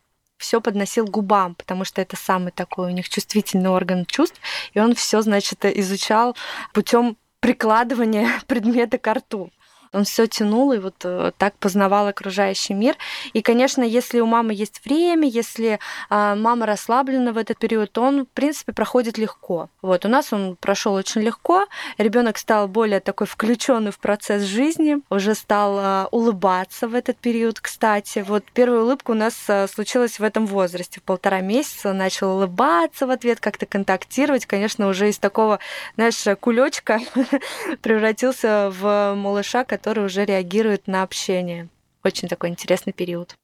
все 0.41 0.59
подносил 0.59 1.05
губам, 1.05 1.53
потому 1.53 1.85
что 1.85 2.01
это 2.01 2.17
самый 2.17 2.51
такой 2.51 2.87
у 2.87 2.95
них 2.95 3.07
чувствительный 3.07 3.69
орган 3.69 4.07
чувств, 4.07 4.39
и 4.73 4.79
он 4.79 4.95
все, 4.95 5.21
значит, 5.21 5.63
изучал 5.65 6.35
путем 6.73 7.15
прикладывание 7.41 8.29
предмета 8.47 8.97
к 8.97 9.13
рту. 9.13 9.51
Он 9.93 10.05
все 10.05 10.25
тянул 10.25 10.71
и 10.71 10.79
вот 10.79 10.95
э, 11.03 11.31
так 11.37 11.53
познавал 11.57 12.07
окружающий 12.07 12.73
мир. 12.73 12.95
И, 13.33 13.41
конечно, 13.41 13.83
если 13.83 14.21
у 14.21 14.25
мамы 14.25 14.53
есть 14.53 14.85
время, 14.85 15.27
если 15.27 15.79
а, 16.09 16.35
мама 16.35 16.65
расслаблена 16.65 17.33
в 17.33 17.37
этот 17.37 17.57
период, 17.57 17.91
то 17.91 18.03
он, 18.03 18.25
в 18.25 18.29
принципе, 18.29 18.71
проходит 18.71 19.17
легко. 19.17 19.69
Вот 19.81 20.05
у 20.05 20.07
нас 20.07 20.31
он 20.31 20.55
прошел 20.55 20.93
очень 20.93 21.21
легко. 21.21 21.65
Ребенок 21.97 22.37
стал 22.37 22.69
более 22.69 23.01
такой 23.01 23.27
включенный 23.27 23.91
в 23.91 23.99
процесс 23.99 24.43
жизни, 24.43 24.97
уже 25.09 25.35
стал 25.35 25.77
а, 25.77 26.07
улыбаться 26.11 26.87
в 26.87 26.95
этот 26.95 27.17
период, 27.17 27.59
кстати. 27.59 28.23
Вот 28.25 28.45
первая 28.53 28.83
улыбка 28.83 29.11
у 29.11 29.15
нас 29.15 29.35
а, 29.49 29.67
случилась 29.67 30.19
в 30.19 30.23
этом 30.23 30.45
возрасте, 30.47 31.01
в 31.01 31.03
полтора 31.03 31.41
месяца. 31.41 31.91
Начал 31.91 32.37
улыбаться 32.37 33.07
в 33.07 33.11
ответ, 33.11 33.41
как-то 33.41 33.65
контактировать. 33.65 34.45
Конечно, 34.45 34.87
уже 34.87 35.09
из 35.09 35.19
такого, 35.19 35.59
знаешь, 35.95 36.23
кулечка 36.39 37.01
превратился 37.81 38.71
в 38.71 39.15
малыша, 39.15 39.65
который 39.65 39.80
уже 40.05 40.25
реагирует 40.25 40.87
на 40.87 41.03
общение. 41.03 41.69
Очень 42.03 42.27
такой 42.27 42.49
интересный 42.49 42.93
период. 42.93 43.35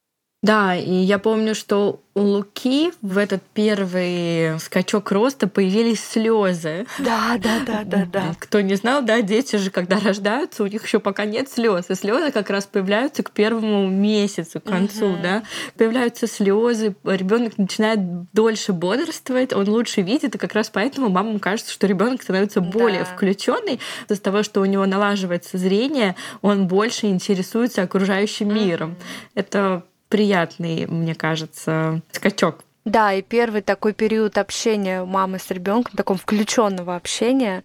Да, 0.43 0.75
и 0.75 0.93
я 0.93 1.17
помню, 1.17 1.55
что 1.55 2.01
у 2.13 2.19
Луки 2.19 2.91
в 3.01 3.17
этот 3.17 3.41
первый 3.53 4.59
скачок 4.59 5.11
роста 5.11 5.47
появились 5.47 6.03
слезы. 6.03 6.85
Да, 6.99 7.37
да, 7.39 7.59
да, 7.65 7.83
да, 7.83 8.05
да. 8.05 8.35
Кто 8.39 8.61
не 8.61 8.75
знал, 8.75 9.01
да, 9.01 9.21
дети 9.23 9.55
же, 9.55 9.71
когда 9.71 9.99
рождаются, 10.03 10.63
у 10.63 10.67
них 10.67 10.85
еще 10.85 10.99
пока 10.99 11.25
нет 11.25 11.49
слез. 11.49 11.89
И 11.89 11.95
слезы 11.95 12.31
как 12.31 12.51
раз 12.51 12.67
появляются 12.67 13.23
к 13.23 13.31
первому 13.31 13.87
месяцу, 13.87 14.61
к 14.61 14.65
концу, 14.65 15.13
угу. 15.13 15.23
да. 15.23 15.43
Появляются 15.75 16.27
слезы, 16.27 16.95
ребенок 17.03 17.57
начинает 17.57 17.99
дольше 18.31 18.73
бодрствовать, 18.73 19.53
он 19.53 19.67
лучше 19.67 20.01
видит, 20.01 20.35
и 20.35 20.37
как 20.37 20.53
раз 20.53 20.69
поэтому 20.69 21.09
мамам 21.09 21.39
кажется, 21.39 21.71
что 21.71 21.87
ребенок 21.87 22.21
становится 22.21 22.61
более 22.61 22.99
да. 22.99 23.05
включенный. 23.05 23.79
Из-за 24.07 24.21
того, 24.21 24.43
что 24.43 24.61
у 24.61 24.65
него 24.65 24.85
налаживается 24.85 25.57
зрение, 25.57 26.15
он 26.43 26.67
больше 26.67 27.07
интересуется 27.07 27.81
окружающим 27.81 28.53
миром. 28.53 28.91
Угу. 28.91 28.97
Это 29.35 29.83
приятный, 30.09 30.87
мне 30.87 31.15
кажется, 31.15 32.01
скачок. 32.11 32.63
Да, 32.85 33.13
и 33.13 33.21
первый 33.21 33.61
такой 33.61 33.93
период 33.93 34.37
общения 34.37 35.03
мамы 35.03 35.39
с 35.39 35.51
ребенком, 35.51 35.95
таком 35.97 36.17
включенного 36.17 36.95
общения, 36.95 37.63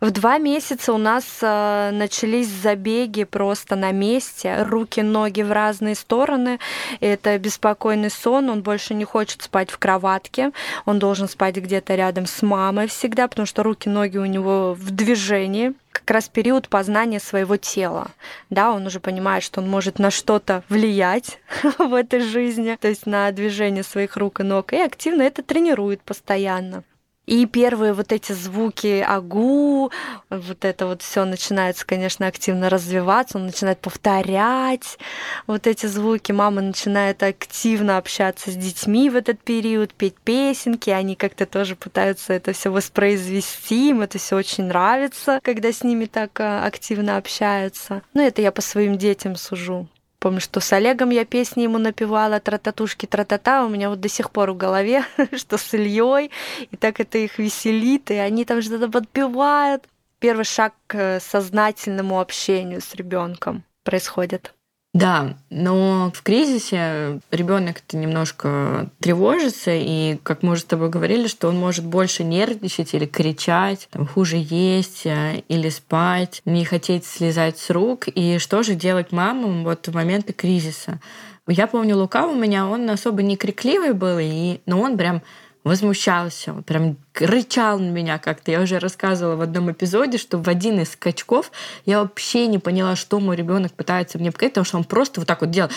в 0.00 0.10
два 0.10 0.38
месяца 0.38 0.92
у 0.92 0.98
нас 0.98 1.24
э, 1.40 1.90
начались 1.92 2.48
забеги 2.48 3.24
просто 3.24 3.74
на 3.74 3.90
месте, 3.90 4.62
руки, 4.62 5.00
ноги 5.00 5.40
в 5.40 5.50
разные 5.50 5.94
стороны. 5.94 6.58
Это 7.00 7.38
беспокойный 7.38 8.10
сон, 8.10 8.50
он 8.50 8.62
больше 8.62 8.92
не 8.92 9.04
хочет 9.04 9.42
спать 9.42 9.70
в 9.70 9.78
кроватке, 9.78 10.50
он 10.84 10.98
должен 10.98 11.26
спать 11.26 11.56
где-то 11.56 11.94
рядом 11.94 12.26
с 12.26 12.42
мамой 12.42 12.88
всегда, 12.88 13.28
потому 13.28 13.46
что 13.46 13.62
руки, 13.62 13.88
ноги 13.88 14.18
у 14.18 14.26
него 14.26 14.74
в 14.74 14.90
движении 14.90 15.72
как 15.90 16.10
раз 16.10 16.28
период 16.28 16.68
познания 16.68 17.20
своего 17.20 17.56
тела. 17.56 18.08
Да, 18.50 18.72
он 18.72 18.86
уже 18.86 19.00
понимает, 19.00 19.42
что 19.42 19.62
он 19.62 19.70
может 19.70 19.98
на 19.98 20.10
что-то 20.10 20.64
влиять 20.68 21.38
в 21.78 21.94
этой 21.94 22.20
жизни, 22.20 22.76
то 22.78 22.88
есть 22.88 23.06
на 23.06 23.30
движение 23.32 23.84
своих 23.84 24.18
рук 24.18 24.40
и 24.40 24.42
ног, 24.42 24.74
и 24.74 24.76
активно 24.76 25.22
это 25.22 25.42
тренирует 25.42 26.02
постоянно. 26.02 26.82
И 27.26 27.46
первые 27.46 27.94
вот 27.94 28.12
эти 28.12 28.32
звуки 28.32 29.00
агу, 29.00 29.90
вот 30.28 30.64
это 30.64 30.86
вот 30.86 31.00
все 31.00 31.24
начинается, 31.24 31.86
конечно, 31.86 32.26
активно 32.26 32.68
развиваться, 32.68 33.38
он 33.38 33.46
начинает 33.46 33.78
повторять 33.78 34.98
вот 35.46 35.66
эти 35.66 35.86
звуки, 35.86 36.32
мама 36.32 36.60
начинает 36.60 37.22
активно 37.22 37.96
общаться 37.96 38.50
с 38.50 38.56
детьми 38.56 39.08
в 39.08 39.16
этот 39.16 39.40
период, 39.40 39.94
петь 39.94 40.16
песенки, 40.22 40.90
они 40.90 41.16
как-то 41.16 41.46
тоже 41.46 41.76
пытаются 41.76 42.34
это 42.34 42.52
все 42.52 42.70
воспроизвести, 42.70 43.90
им 43.90 44.02
это 44.02 44.18
все 44.18 44.36
очень 44.36 44.64
нравится, 44.64 45.40
когда 45.42 45.72
с 45.72 45.82
ними 45.82 46.04
так 46.04 46.38
э, 46.40 46.58
активно 46.60 47.16
общаются. 47.16 48.02
Ну, 48.12 48.20
это 48.20 48.42
я 48.42 48.52
по 48.52 48.60
своим 48.60 48.98
детям 48.98 49.36
сужу. 49.36 49.88
Помню, 50.24 50.40
что 50.40 50.60
с 50.60 50.72
Олегом 50.72 51.10
я 51.10 51.26
песни 51.26 51.64
ему 51.64 51.76
напевала, 51.76 52.40
трататушки, 52.40 53.04
тратата, 53.04 53.62
у 53.62 53.68
меня 53.68 53.90
вот 53.90 54.00
до 54.00 54.08
сих 54.08 54.30
пор 54.30 54.52
в 54.52 54.56
голове, 54.56 55.04
что 55.36 55.58
с 55.58 55.74
Ильей, 55.74 56.30
и 56.70 56.76
так 56.78 56.98
это 56.98 57.18
их 57.18 57.38
веселит, 57.38 58.10
и 58.10 58.14
они 58.14 58.46
там 58.46 58.62
что-то 58.62 58.88
подпевают. 58.88 59.84
Первый 60.20 60.46
шаг 60.46 60.72
к 60.86 61.20
сознательному 61.20 62.22
общению 62.22 62.80
с 62.80 62.94
ребенком 62.94 63.64
происходит. 63.82 64.53
Да, 64.94 65.34
но 65.50 66.12
в 66.14 66.22
кризисе 66.22 67.18
ребенок-то 67.32 67.96
немножко 67.96 68.88
тревожится, 69.00 69.72
и, 69.74 70.18
как 70.22 70.44
мы 70.44 70.52
уже 70.52 70.60
с 70.60 70.66
тобой 70.66 70.88
говорили, 70.88 71.26
что 71.26 71.48
он 71.48 71.58
может 71.58 71.84
больше 71.84 72.22
нервничать 72.22 72.94
или 72.94 73.04
кричать, 73.04 73.88
там, 73.90 74.06
хуже 74.06 74.36
есть 74.38 75.04
э, 75.04 75.42
или 75.48 75.68
спать, 75.68 76.42
не 76.44 76.64
хотеть 76.64 77.04
слезать 77.06 77.58
с 77.58 77.70
рук. 77.70 78.06
И 78.06 78.38
что 78.38 78.62
же 78.62 78.76
делать 78.76 79.10
мамам 79.10 79.64
вот 79.64 79.88
в 79.88 79.94
моменты 79.94 80.32
кризиса? 80.32 81.00
Я 81.48 81.66
помню, 81.66 81.96
Лука 81.96 82.28
у 82.28 82.34
меня, 82.36 82.68
он 82.68 82.88
особо 82.88 83.22
не 83.22 83.36
крикливый 83.36 83.94
был, 83.94 84.18
и, 84.20 84.60
но 84.64 84.80
он 84.80 84.96
прям 84.96 85.22
возмущался, 85.64 86.52
прям 86.66 86.96
рычал 87.14 87.78
на 87.78 87.90
меня 87.90 88.18
как-то. 88.18 88.50
Я 88.50 88.60
уже 88.60 88.78
рассказывала 88.78 89.36
в 89.36 89.40
одном 89.40 89.72
эпизоде, 89.72 90.18
что 90.18 90.38
в 90.38 90.48
один 90.48 90.80
из 90.80 90.92
скачков 90.92 91.50
я 91.86 92.00
вообще 92.00 92.46
не 92.46 92.58
поняла, 92.58 92.96
что 92.96 93.18
мой 93.18 93.34
ребенок 93.34 93.72
пытается 93.72 94.18
мне 94.18 94.30
показать, 94.30 94.52
потому 94.52 94.64
что 94.66 94.76
он 94.76 94.84
просто 94.84 95.20
вот 95.20 95.26
так 95.26 95.40
вот 95.40 95.50
делал 95.50 95.70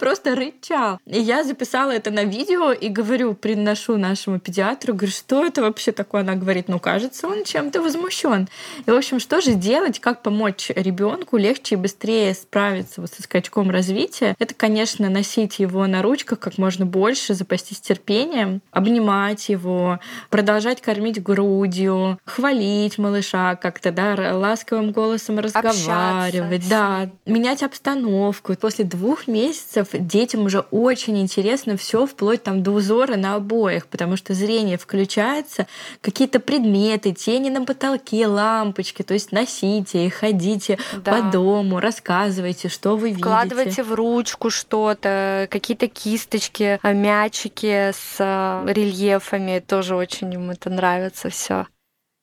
просто 0.00 0.34
рычал. 0.34 0.98
И 1.06 1.20
я 1.20 1.44
записала 1.44 1.90
это 1.90 2.10
на 2.10 2.24
видео 2.24 2.72
и 2.72 2.88
говорю, 2.88 3.34
приношу 3.34 3.98
нашему 3.98 4.40
педиатру, 4.40 4.94
говорю, 4.94 5.12
что 5.12 5.44
это 5.44 5.60
вообще 5.60 5.92
такое? 5.92 6.22
Она 6.22 6.34
говорит, 6.34 6.68
ну, 6.68 6.80
кажется, 6.80 7.28
он 7.28 7.44
чем-то 7.44 7.82
возмущен. 7.82 8.48
И, 8.86 8.90
в 8.90 8.94
общем, 8.94 9.20
что 9.20 9.40
же 9.40 9.52
делать, 9.52 10.00
как 10.00 10.22
помочь 10.22 10.70
ребенку 10.74 11.36
легче 11.36 11.74
и 11.74 11.78
быстрее 11.78 12.34
справиться 12.34 13.02
вот 13.02 13.10
со 13.12 13.22
скачком 13.22 13.70
развития? 13.70 14.34
Это, 14.38 14.54
конечно, 14.54 15.10
носить 15.10 15.58
его 15.58 15.86
на 15.86 16.02
ручках 16.02 16.38
как 16.38 16.56
можно 16.56 16.86
больше, 16.86 17.34
запастись 17.34 17.80
терпением, 17.80 18.62
обнимать 18.70 19.50
его, 19.50 20.00
продолжать 20.30 20.80
кормить 20.80 21.22
грудью, 21.22 22.18
хвалить 22.24 22.96
малыша 22.96 23.56
как-то, 23.56 23.92
да, 23.92 24.16
ласковым 24.34 24.92
голосом 24.92 25.38
разговаривать, 25.38 26.64
Общаться. 26.64 26.70
да, 26.70 27.10
менять 27.26 27.62
обстановку. 27.62 28.54
После 28.54 28.84
двух 28.86 29.26
месяцев 29.26 29.89
детям 29.98 30.44
уже 30.44 30.60
очень 30.70 31.18
интересно 31.18 31.76
все 31.76 32.06
вплоть 32.06 32.42
там 32.42 32.62
до 32.62 32.72
узора 32.72 33.16
на 33.16 33.34
обоях, 33.34 33.86
потому 33.86 34.16
что 34.16 34.34
зрение 34.34 34.78
включается, 34.78 35.66
какие-то 36.00 36.40
предметы, 36.40 37.12
тени 37.12 37.50
на 37.50 37.64
потолке, 37.64 38.26
лампочки, 38.26 39.02
то 39.02 39.14
есть 39.14 39.32
носите 39.32 40.06
их, 40.06 40.14
ходите 40.14 40.78
да. 41.04 41.12
по 41.12 41.30
дому, 41.30 41.80
рассказывайте, 41.80 42.68
что 42.68 42.96
вы 42.96 43.08
видите. 43.08 43.22
Вкладывайте 43.22 43.82
в 43.82 43.94
ручку 43.94 44.50
что-то, 44.50 45.48
какие-то 45.50 45.88
кисточки, 45.88 46.78
мячики 46.82 47.92
с 47.92 48.16
э, 48.18 48.72
рельефами, 48.72 49.62
тоже 49.66 49.96
очень 49.96 50.32
им 50.32 50.50
это 50.50 50.70
нравится 50.70 51.30
все. 51.30 51.66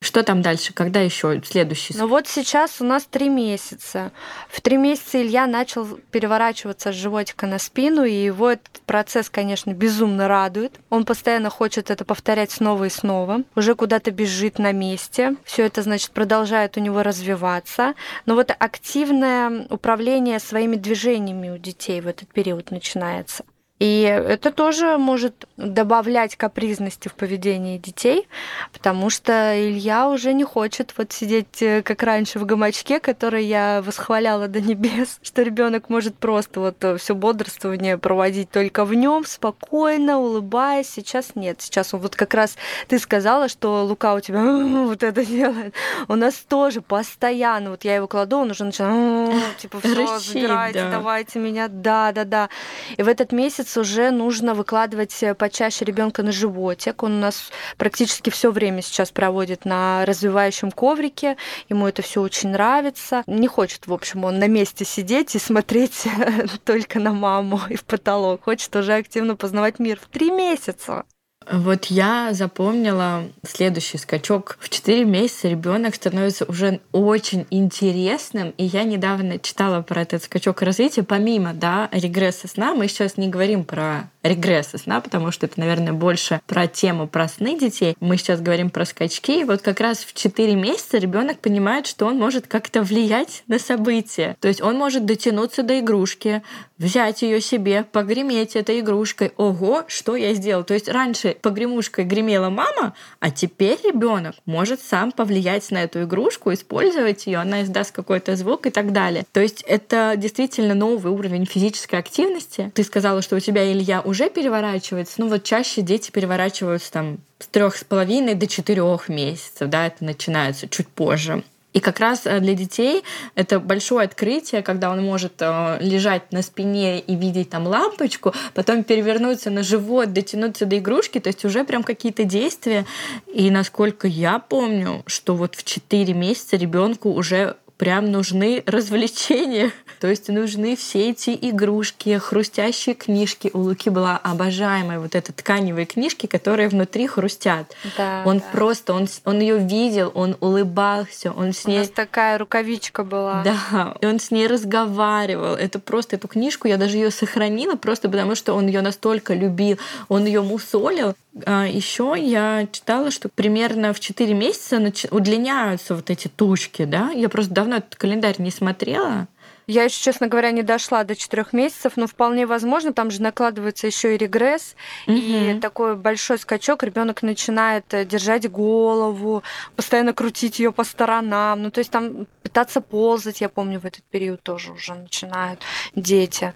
Что 0.00 0.22
там 0.22 0.42
дальше? 0.42 0.72
Когда 0.72 1.00
еще 1.00 1.42
следующий? 1.44 1.94
Ну 1.96 2.06
вот 2.06 2.28
сейчас 2.28 2.80
у 2.80 2.84
нас 2.84 3.04
три 3.04 3.28
месяца. 3.28 4.12
В 4.48 4.60
три 4.60 4.76
месяца 4.76 5.20
Илья 5.20 5.46
начал 5.46 5.86
переворачиваться 6.10 6.92
с 6.92 6.94
животика 6.94 7.46
на 7.46 7.58
спину, 7.58 8.04
и 8.04 8.12
его 8.12 8.50
этот 8.50 8.80
процесс, 8.86 9.28
конечно, 9.28 9.72
безумно 9.72 10.26
радует. 10.26 10.78
Он 10.88 11.04
постоянно 11.04 11.50
хочет 11.50 11.90
это 11.90 12.04
повторять 12.04 12.52
снова 12.52 12.84
и 12.84 12.90
снова. 12.90 13.42
Уже 13.56 13.74
куда-то 13.74 14.12
бежит 14.12 14.58
на 14.58 14.72
месте. 14.72 15.34
Все 15.44 15.66
это, 15.66 15.82
значит, 15.82 16.12
продолжает 16.12 16.76
у 16.76 16.80
него 16.80 17.02
развиваться. 17.02 17.94
Но 18.24 18.36
вот 18.36 18.50
активное 18.56 19.66
управление 19.68 20.38
своими 20.38 20.76
движениями 20.76 21.50
у 21.50 21.58
детей 21.58 22.00
в 22.00 22.06
этот 22.06 22.28
период 22.32 22.70
начинается. 22.70 23.44
И 23.78 24.00
это 24.02 24.50
тоже 24.50 24.98
может 24.98 25.46
добавлять 25.56 26.36
капризности 26.36 27.08
в 27.08 27.14
поведении 27.14 27.78
детей, 27.78 28.26
потому 28.72 29.08
что 29.08 29.54
Илья 29.56 30.08
уже 30.08 30.32
не 30.32 30.44
хочет 30.44 30.94
вот 30.96 31.12
сидеть, 31.12 31.62
э, 31.62 31.82
как 31.82 32.02
раньше, 32.02 32.40
в 32.40 32.46
гамачке, 32.46 32.98
который 32.98 33.44
я 33.44 33.80
восхваляла 33.84 34.48
до 34.48 34.60
небес, 34.60 35.18
что 35.22 35.42
ребенок 35.42 35.90
может 35.90 36.16
просто 36.16 36.60
вот 36.60 36.82
э, 36.82 36.96
все 36.96 37.14
бодрствование 37.14 37.98
проводить 37.98 38.50
только 38.50 38.84
в 38.84 38.94
нем, 38.94 39.24
спокойно, 39.24 40.18
улыбаясь. 40.18 40.88
Сейчас 40.90 41.36
нет. 41.36 41.60
Сейчас 41.60 41.94
он 41.94 42.00
вот 42.00 42.16
как 42.16 42.34
раз 42.34 42.56
ты 42.88 42.98
сказала, 42.98 43.48
что 43.48 43.84
Лука 43.84 44.14
у 44.14 44.20
тебя 44.20 44.42
вот 44.86 45.02
это 45.04 45.24
делает. 45.24 45.74
У 46.08 46.16
нас 46.16 46.34
тоже 46.34 46.80
постоянно, 46.80 47.70
вот 47.70 47.84
я 47.84 47.96
его 47.96 48.08
кладу, 48.08 48.38
он 48.38 48.50
уже 48.50 48.64
начинает 48.64 49.56
типа 49.58 49.80
все, 49.80 50.18
забирайте, 50.18 50.88
давайте 50.90 51.38
меня, 51.38 51.68
да, 51.68 52.10
да, 52.10 52.24
да. 52.24 52.48
И 52.96 53.02
в 53.02 53.08
этот 53.08 53.30
месяц 53.30 53.67
месяц 53.68 53.76
уже 53.76 54.10
нужно 54.10 54.54
выкладывать 54.54 55.22
э, 55.22 55.34
почаще 55.34 55.84
ребенка 55.84 56.22
на 56.22 56.32
животик. 56.32 57.02
Он 57.02 57.16
у 57.16 57.20
нас 57.20 57.50
практически 57.76 58.30
все 58.30 58.50
время 58.50 58.82
сейчас 58.82 59.10
проводит 59.10 59.64
на 59.64 60.04
развивающем 60.06 60.70
коврике. 60.70 61.36
Ему 61.68 61.86
это 61.86 62.02
все 62.02 62.20
очень 62.22 62.50
нравится. 62.50 63.22
Не 63.26 63.48
хочет, 63.48 63.86
в 63.86 63.92
общем, 63.92 64.24
он 64.24 64.38
на 64.38 64.48
месте 64.48 64.84
сидеть 64.84 65.34
и 65.34 65.38
смотреть 65.38 66.06
только 66.64 66.98
на 67.00 67.12
маму 67.12 67.60
и 67.68 67.76
в 67.76 67.84
потолок. 67.84 68.44
Хочет 68.44 68.74
уже 68.76 68.94
активно 68.94 69.36
познавать 69.36 69.78
мир 69.78 69.98
в 70.00 70.06
три 70.06 70.30
месяца. 70.30 71.04
Вот 71.50 71.86
я 71.86 72.30
запомнила 72.32 73.24
следующий 73.46 73.96
скачок. 73.98 74.58
В 74.60 74.68
4 74.68 75.04
месяца 75.04 75.48
ребенок 75.48 75.94
становится 75.94 76.44
уже 76.44 76.80
очень 76.92 77.46
интересным. 77.50 78.50
И 78.58 78.64
я 78.64 78.84
недавно 78.84 79.38
читала 79.38 79.80
про 79.80 80.02
этот 80.02 80.22
скачок 80.22 80.60
развития. 80.62 81.02
Помимо 81.02 81.54
да, 81.54 81.88
регресса 81.92 82.48
сна, 82.48 82.74
мы 82.74 82.88
сейчас 82.88 83.16
не 83.16 83.28
говорим 83.28 83.64
про 83.64 84.10
регресса 84.28 84.78
сна, 84.78 85.00
потому 85.00 85.30
что 85.30 85.46
это, 85.46 85.58
наверное, 85.58 85.92
больше 85.92 86.40
про 86.46 86.66
тему 86.66 87.08
про 87.08 87.28
сны 87.28 87.58
детей. 87.58 87.96
Мы 88.00 88.16
сейчас 88.16 88.40
говорим 88.40 88.70
про 88.70 88.84
скачки. 88.84 89.40
И 89.40 89.44
вот 89.44 89.62
как 89.62 89.80
раз 89.80 89.98
в 89.98 90.14
4 90.14 90.54
месяца 90.54 90.98
ребенок 90.98 91.38
понимает, 91.38 91.86
что 91.86 92.06
он 92.06 92.16
может 92.16 92.46
как-то 92.46 92.82
влиять 92.82 93.42
на 93.46 93.58
события. 93.58 94.36
То 94.40 94.48
есть 94.48 94.60
он 94.60 94.76
может 94.76 95.06
дотянуться 95.06 95.62
до 95.62 95.80
игрушки, 95.80 96.42
взять 96.78 97.22
ее 97.22 97.40
себе, 97.40 97.84
погреметь 97.84 98.56
этой 98.56 98.80
игрушкой. 98.80 99.32
Ого, 99.36 99.84
что 99.88 100.16
я 100.16 100.34
сделал? 100.34 100.64
То 100.64 100.74
есть 100.74 100.88
раньше 100.88 101.36
погремушкой 101.40 102.04
гремела 102.04 102.50
мама, 102.50 102.94
а 103.20 103.30
теперь 103.30 103.78
ребенок 103.84 104.34
может 104.46 104.80
сам 104.80 105.12
повлиять 105.12 105.70
на 105.70 105.82
эту 105.82 106.02
игрушку, 106.04 106.52
использовать 106.52 107.26
ее, 107.26 107.38
она 107.38 107.62
издаст 107.62 107.92
какой-то 107.92 108.36
звук 108.36 108.66
и 108.66 108.70
так 108.70 108.92
далее. 108.92 109.24
То 109.32 109.40
есть 109.40 109.62
это 109.66 110.14
действительно 110.16 110.74
новый 110.74 111.12
уровень 111.12 111.46
физической 111.46 111.96
активности. 111.96 112.70
Ты 112.74 112.84
сказала, 112.84 113.22
что 113.22 113.36
у 113.36 113.40
тебя 113.40 113.70
Илья 113.70 114.00
уже 114.00 114.17
переворачивается. 114.26 115.14
Ну 115.18 115.28
вот 115.28 115.44
чаще 115.44 115.82
дети 115.82 116.10
переворачиваются 116.10 116.92
там 116.92 117.18
с 117.38 117.46
трех 117.46 117.76
с 117.76 117.84
половиной 117.84 118.34
до 118.34 118.46
четырех 118.46 119.08
месяцев, 119.08 119.68
да, 119.68 119.86
это 119.86 120.04
начинается 120.04 120.68
чуть 120.68 120.88
позже. 120.88 121.44
И 121.74 121.80
как 121.80 122.00
раз 122.00 122.22
э, 122.24 122.40
для 122.40 122.54
детей 122.54 123.04
это 123.34 123.60
большое 123.60 124.06
открытие, 124.06 124.62
когда 124.62 124.90
он 124.90 125.04
может 125.04 125.34
э, 125.40 125.78
лежать 125.80 126.32
на 126.32 126.42
спине 126.42 126.98
и 126.98 127.14
видеть 127.14 127.50
там 127.50 127.66
лампочку, 127.66 128.34
потом 128.54 128.82
перевернуться 128.82 129.50
на 129.50 129.62
живот, 129.62 130.12
дотянуться 130.12 130.64
до 130.66 130.78
игрушки, 130.78 131.20
то 131.20 131.28
есть 131.28 131.44
уже 131.44 131.64
прям 131.64 131.84
какие-то 131.84 132.24
действия. 132.24 132.86
И 133.32 133.50
насколько 133.50 134.08
я 134.08 134.38
помню, 134.38 135.02
что 135.06 135.36
вот 135.36 135.54
в 135.54 135.62
4 135.62 136.14
месяца 136.14 136.56
ребенку 136.56 137.10
уже 137.12 137.56
прям 137.78 138.10
нужны 138.10 138.62
развлечения. 138.66 139.72
То 140.00 140.08
есть 140.08 140.28
нужны 140.28 140.76
все 140.76 141.10
эти 141.10 141.36
игрушки, 141.40 142.18
хрустящие 142.18 142.94
книжки. 142.94 143.50
У 143.54 143.60
Луки 143.60 143.88
была 143.88 144.16
обожаемая 144.18 145.00
вот 145.00 145.14
эта 145.14 145.32
тканевые 145.32 145.86
книжки, 145.86 146.26
которые 146.26 146.68
внутри 146.68 147.06
хрустят. 147.06 147.74
Да, 147.96 148.22
он 148.26 148.38
да. 148.38 148.44
просто, 148.52 148.92
он, 148.92 149.08
он 149.24 149.40
ее 149.40 149.58
видел, 149.58 150.12
он 150.14 150.36
улыбался, 150.40 151.32
он 151.32 151.52
с 151.52 151.66
ней... 151.66 151.78
У 151.78 151.80
нас 151.80 151.90
такая 151.90 152.38
рукавичка 152.38 153.02
была. 153.02 153.42
Да, 153.42 153.96
и 154.00 154.06
он 154.06 154.20
с 154.20 154.30
ней 154.30 154.46
разговаривал. 154.46 155.54
Это 155.54 155.78
просто 155.78 156.16
эту 156.16 156.28
книжку, 156.28 156.68
я 156.68 156.76
даже 156.76 156.96
ее 156.96 157.10
сохранила, 157.10 157.76
просто 157.76 158.08
потому 158.08 158.34
что 158.34 158.54
он 158.54 158.66
ее 158.66 158.82
настолько 158.82 159.34
любил, 159.34 159.78
он 160.08 160.26
ее 160.26 160.42
мусолил. 160.42 161.14
А 161.46 161.66
еще 161.66 162.14
я 162.16 162.66
читала, 162.72 163.10
что 163.10 163.28
примерно 163.28 163.92
в 163.92 164.00
4 164.00 164.34
месяца 164.34 164.80
удлиняются 165.10 165.94
вот 165.94 166.10
эти 166.10 166.28
тушки, 166.28 166.84
да? 166.84 167.10
Я 167.10 167.28
просто 167.28 167.52
давно 167.52 167.76
этот 167.76 167.96
календарь 167.96 168.36
не 168.38 168.50
смотрела. 168.50 169.28
Я 169.68 169.84
еще, 169.84 170.00
честно 170.00 170.28
говоря, 170.28 170.50
не 170.50 170.62
дошла 170.62 171.04
до 171.04 171.14
четырех 171.14 171.52
месяцев, 171.52 171.92
но 171.96 172.06
вполне 172.06 172.46
возможно, 172.46 172.94
там 172.94 173.10
же 173.10 173.20
накладывается 173.20 173.86
еще 173.86 174.14
и 174.14 174.16
регресс, 174.16 174.74
угу. 175.06 175.14
и 175.14 175.60
такой 175.60 175.94
большой 175.94 176.38
скачок, 176.38 176.82
ребенок 176.82 177.22
начинает 177.22 177.92
э, 177.92 178.06
держать 178.06 178.50
голову, 178.50 179.42
постоянно 179.76 180.14
крутить 180.14 180.58
ее 180.58 180.72
по 180.72 180.84
сторонам, 180.84 181.62
ну 181.62 181.70
то 181.70 181.80
есть 181.80 181.90
там 181.90 182.26
пытаться 182.42 182.80
ползать, 182.80 183.42
я 183.42 183.50
помню, 183.50 183.78
в 183.78 183.84
этот 183.84 184.04
период 184.04 184.42
тоже 184.42 184.72
уже 184.72 184.94
начинают 184.94 185.60
дети. 185.94 186.54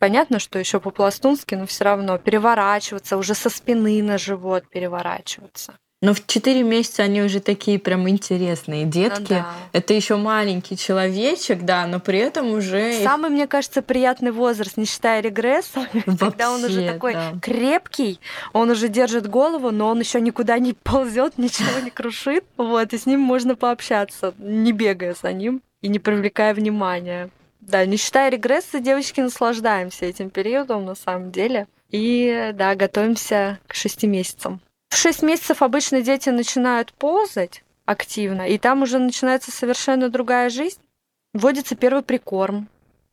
Понятно, 0.00 0.38
что 0.38 0.58
еще 0.58 0.80
по-пластунски, 0.80 1.54
но 1.54 1.66
все 1.66 1.84
равно 1.84 2.16
переворачиваться, 2.16 3.18
уже 3.18 3.34
со 3.34 3.50
спины 3.50 4.02
на 4.02 4.16
живот 4.16 4.64
переворачиваться. 4.68 5.74
Но 6.02 6.14
в 6.14 6.26
4 6.26 6.62
месяца 6.62 7.02
они 7.02 7.20
уже 7.20 7.40
такие 7.40 7.78
прям 7.78 8.08
интересные 8.08 8.86
детки. 8.86 9.34
Ну, 9.34 9.38
да. 9.40 9.52
Это 9.72 9.92
еще 9.92 10.16
маленький 10.16 10.78
человечек, 10.78 11.60
да, 11.60 11.86
но 11.86 12.00
при 12.00 12.18
этом 12.18 12.52
уже. 12.52 12.94
Самый, 13.02 13.28
мне 13.28 13.46
кажется, 13.46 13.82
приятный 13.82 14.30
возраст, 14.30 14.78
не 14.78 14.86
считая 14.86 15.20
регресса, 15.20 15.86
когда 16.18 16.50
он 16.50 16.64
уже 16.64 16.90
такой 16.90 17.12
да. 17.12 17.34
крепкий, 17.42 18.18
он 18.54 18.70
уже 18.70 18.88
держит 18.88 19.28
голову, 19.28 19.70
но 19.70 19.88
он 19.88 20.00
еще 20.00 20.22
никуда 20.22 20.58
не 20.58 20.72
ползет, 20.82 21.36
ничего 21.36 21.78
не 21.84 21.90
крушит. 21.90 22.44
Вот, 22.56 22.94
и 22.94 22.96
с 22.98 23.04
ним 23.04 23.20
можно 23.20 23.54
пообщаться, 23.54 24.32
не 24.38 24.72
бегая 24.72 25.14
за 25.20 25.34
ним 25.34 25.60
и 25.82 25.88
не 25.88 25.98
привлекая 25.98 26.54
внимания. 26.54 27.28
Да, 27.70 27.86
не 27.86 27.96
считая 27.96 28.30
регресса, 28.30 28.80
девочки 28.80 29.20
наслаждаемся 29.20 30.04
этим 30.04 30.28
периодом 30.28 30.84
на 30.84 30.96
самом 30.96 31.30
деле. 31.30 31.68
И 31.90 32.50
да, 32.54 32.74
готовимся 32.74 33.60
к 33.68 33.74
шести 33.74 34.08
месяцам. 34.08 34.60
В 34.88 34.96
шесть 34.96 35.22
месяцев 35.22 35.62
обычно 35.62 36.02
дети 36.02 36.30
начинают 36.30 36.92
ползать 36.92 37.62
активно, 37.84 38.48
и 38.48 38.58
там 38.58 38.82
уже 38.82 38.98
начинается 38.98 39.52
совершенно 39.52 40.08
другая 40.08 40.50
жизнь. 40.50 40.80
Вводится 41.32 41.76
первый 41.76 42.02
прикорм. 42.02 42.68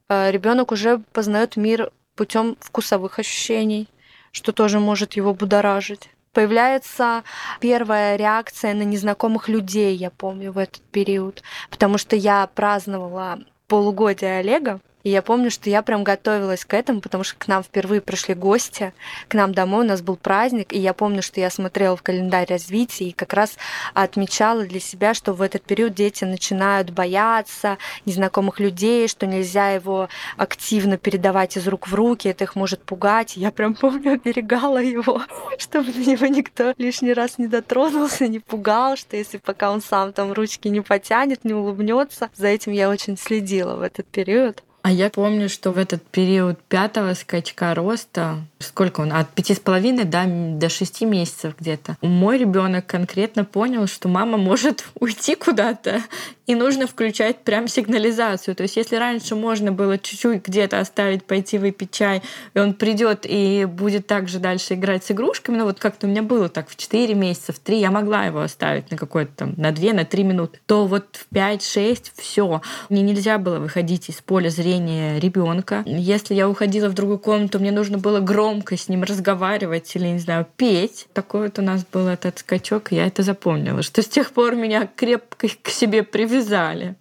Э, 0.09 0.31
Ребенок 0.31 0.71
уже 0.71 0.99
познает 1.13 1.55
мир 1.55 1.91
путем 2.15 2.57
вкусовых 2.59 3.19
ощущений, 3.19 3.87
что 4.31 4.51
тоже 4.53 4.79
может 4.79 5.13
его 5.13 5.35
будоражить. 5.35 6.09
Появляется 6.33 7.23
первая 7.59 8.15
реакция 8.15 8.73
на 8.73 8.83
незнакомых 8.83 9.49
людей, 9.49 9.95
я 9.95 10.09
помню, 10.09 10.51
в 10.51 10.57
этот 10.57 10.81
период, 10.81 11.43
потому 11.69 11.99
что 11.99 12.15
я 12.15 12.47
праздновала 12.47 13.39
полугодия 13.67 14.39
Олега, 14.39 14.80
и 15.03 15.10
я 15.10 15.21
помню, 15.21 15.51
что 15.51 15.69
я 15.69 15.81
прям 15.83 16.03
готовилась 16.03 16.65
к 16.65 16.73
этому, 16.73 16.99
потому 16.99 17.23
что 17.23 17.38
к 17.38 17.47
нам 17.47 17.63
впервые 17.63 18.01
пришли 18.01 18.33
гости, 18.33 18.93
к 19.27 19.36
нам 19.36 19.53
домой, 19.53 19.86
у 19.86 19.88
нас 19.88 20.01
был 20.01 20.17
праздник, 20.17 20.73
и 20.73 20.79
я 20.79 20.93
помню, 20.93 21.21
что 21.21 21.39
я 21.39 21.49
смотрела 21.49 21.95
в 21.95 22.01
календарь 22.01 22.47
развития 22.49 23.05
и 23.05 23.13
как 23.13 23.33
раз 23.33 23.57
отмечала 23.93 24.65
для 24.65 24.79
себя, 24.79 25.13
что 25.13 25.33
в 25.33 25.41
этот 25.41 25.63
период 25.63 25.93
дети 25.93 26.25
начинают 26.25 26.89
бояться 26.89 27.77
незнакомых 28.05 28.60
людей, 28.60 29.07
что 29.07 29.27
нельзя 29.27 29.69
его 29.69 30.10
активно 30.36 30.97
передавать 30.97 31.55
из 31.55 31.67
рук 31.67 31.88
в 31.88 31.93
руки, 31.93 32.27
это 32.27 32.43
их 32.43 32.55
может 32.55 32.81
пугать. 32.83 33.38
Я 33.38 33.51
прям 33.51 33.75
помню, 33.75 34.13
оберегала 34.13 34.81
его, 34.81 35.21
чтобы 35.57 35.91
на 35.91 36.05
него 36.05 36.25
никто 36.27 36.73
лишний 36.77 37.13
раз 37.13 37.38
не 37.38 37.47
дотронулся, 37.47 38.27
не 38.27 38.39
пугал, 38.39 38.97
что 38.97 39.15
если 39.15 39.38
пока 39.38 39.71
он 39.71 39.81
сам 39.81 40.12
там 40.12 40.33
ручки 40.33 40.67
не 40.67 40.81
потянет, 40.81 41.45
не 41.45 41.53
улыбнется. 41.53 42.29
За 42.36 42.47
этим 42.47 42.73
я 42.73 42.89
очень 42.89 43.17
следила 43.17 43.75
в 43.75 43.81
этот 43.81 44.05
период. 44.07 44.63
А 44.88 44.89
я 44.89 45.10
помню, 45.10 45.50
что 45.50 45.73
в 45.73 45.78
этот 45.78 46.02
период 46.02 46.58
пятого 46.69 47.13
скачка 47.13 47.76
роста, 47.76 48.38
сколько 48.60 49.02
он, 49.02 49.12
от 49.12 49.28
пяти 49.28 49.54
с 49.54 49.60
половиной 49.60 50.06
да, 50.06 50.23
до 50.26 50.69
шести 50.69 51.04
месяцев 51.06 51.56
где-то, 51.60 51.97
мой 52.02 52.38
ребенок 52.38 52.86
конкретно 52.86 53.43
понял, 53.43 53.88
что 53.88 54.08
мама 54.08 54.38
может 54.38 54.86
уйти 54.97 55.36
куда-то, 55.36 56.02
и 56.45 56.56
нужно 56.56 56.88
включать 56.88 57.39
прям 57.39 57.67
сигнализацию. 57.67 58.56
То 58.56 58.63
есть 58.63 58.78
если 58.78 58.95
раньше 58.95 59.36
можно 59.36 59.73
было 59.73 59.97
чуть-чуть 59.97 60.47
где-то 60.47 60.80
оставить, 60.80 61.26
пойти 61.26 61.58
выпить 61.58 61.91
чай, 61.91 62.21
и 62.54 62.60
он 62.60 62.73
придет 62.73 63.26
и 63.26 63.65
будет 63.65 64.08
также 64.08 64.39
дальше 64.39 64.76
играть 64.76 65.04
с 65.04 65.12
игрушками, 65.12 65.58
ну 65.58 65.65
вот 65.65 65.80
как-то 65.80 66.08
у 66.08 66.10
меня 66.10 66.21
было 66.21 66.47
так 66.47 66.69
в 66.69 66.78
4 66.78 67.13
месяца, 67.13 67.52
в 67.52 67.60
3 67.60 67.78
я 67.78 67.91
могла 67.91 68.23
его 68.23 68.39
оставить 68.39 68.89
на 68.89 68.95
какой-то 68.95 69.34
там, 69.36 69.54
на 69.58 69.73
2, 69.73 69.91
на 69.91 70.06
3 70.06 70.23
минуты, 70.23 70.62
то 70.65 70.88
вот 70.88 71.08
в 71.17 71.36
5-6 71.36 72.12
все. 72.15 72.62
Мне 72.88 73.02
нельзя 73.02 73.38
было 73.38 73.60
выходить 73.60 74.08
из 74.08 74.21
поля 74.21 74.50
зрения 74.50 74.76
зрения 74.77 75.19
ребенка. 75.19 75.83
Если 75.85 76.35
я 76.35 76.49
уходила 76.49 76.89
в 76.89 76.93
другую 76.93 77.19
комнату, 77.19 77.59
мне 77.59 77.71
нужно 77.71 77.97
было 77.97 78.19
громко 78.19 78.77
с 78.77 78.89
ним 78.89 79.03
разговаривать 79.03 79.95
или, 79.95 80.07
не 80.07 80.19
знаю, 80.19 80.45
петь. 80.55 81.07
Такой 81.13 81.43
вот 81.43 81.59
у 81.59 81.61
нас 81.61 81.85
был 81.91 82.07
этот 82.07 82.39
скачок, 82.39 82.91
и 82.91 82.95
я 82.95 83.07
это 83.07 83.23
запомнила, 83.23 83.81
что 83.81 84.01
с 84.01 84.07
тех 84.07 84.31
пор 84.31 84.55
меня 84.55 84.87
крепко 84.95 85.47
к 85.61 85.69
себе 85.69 86.03
привязали. 86.03 86.95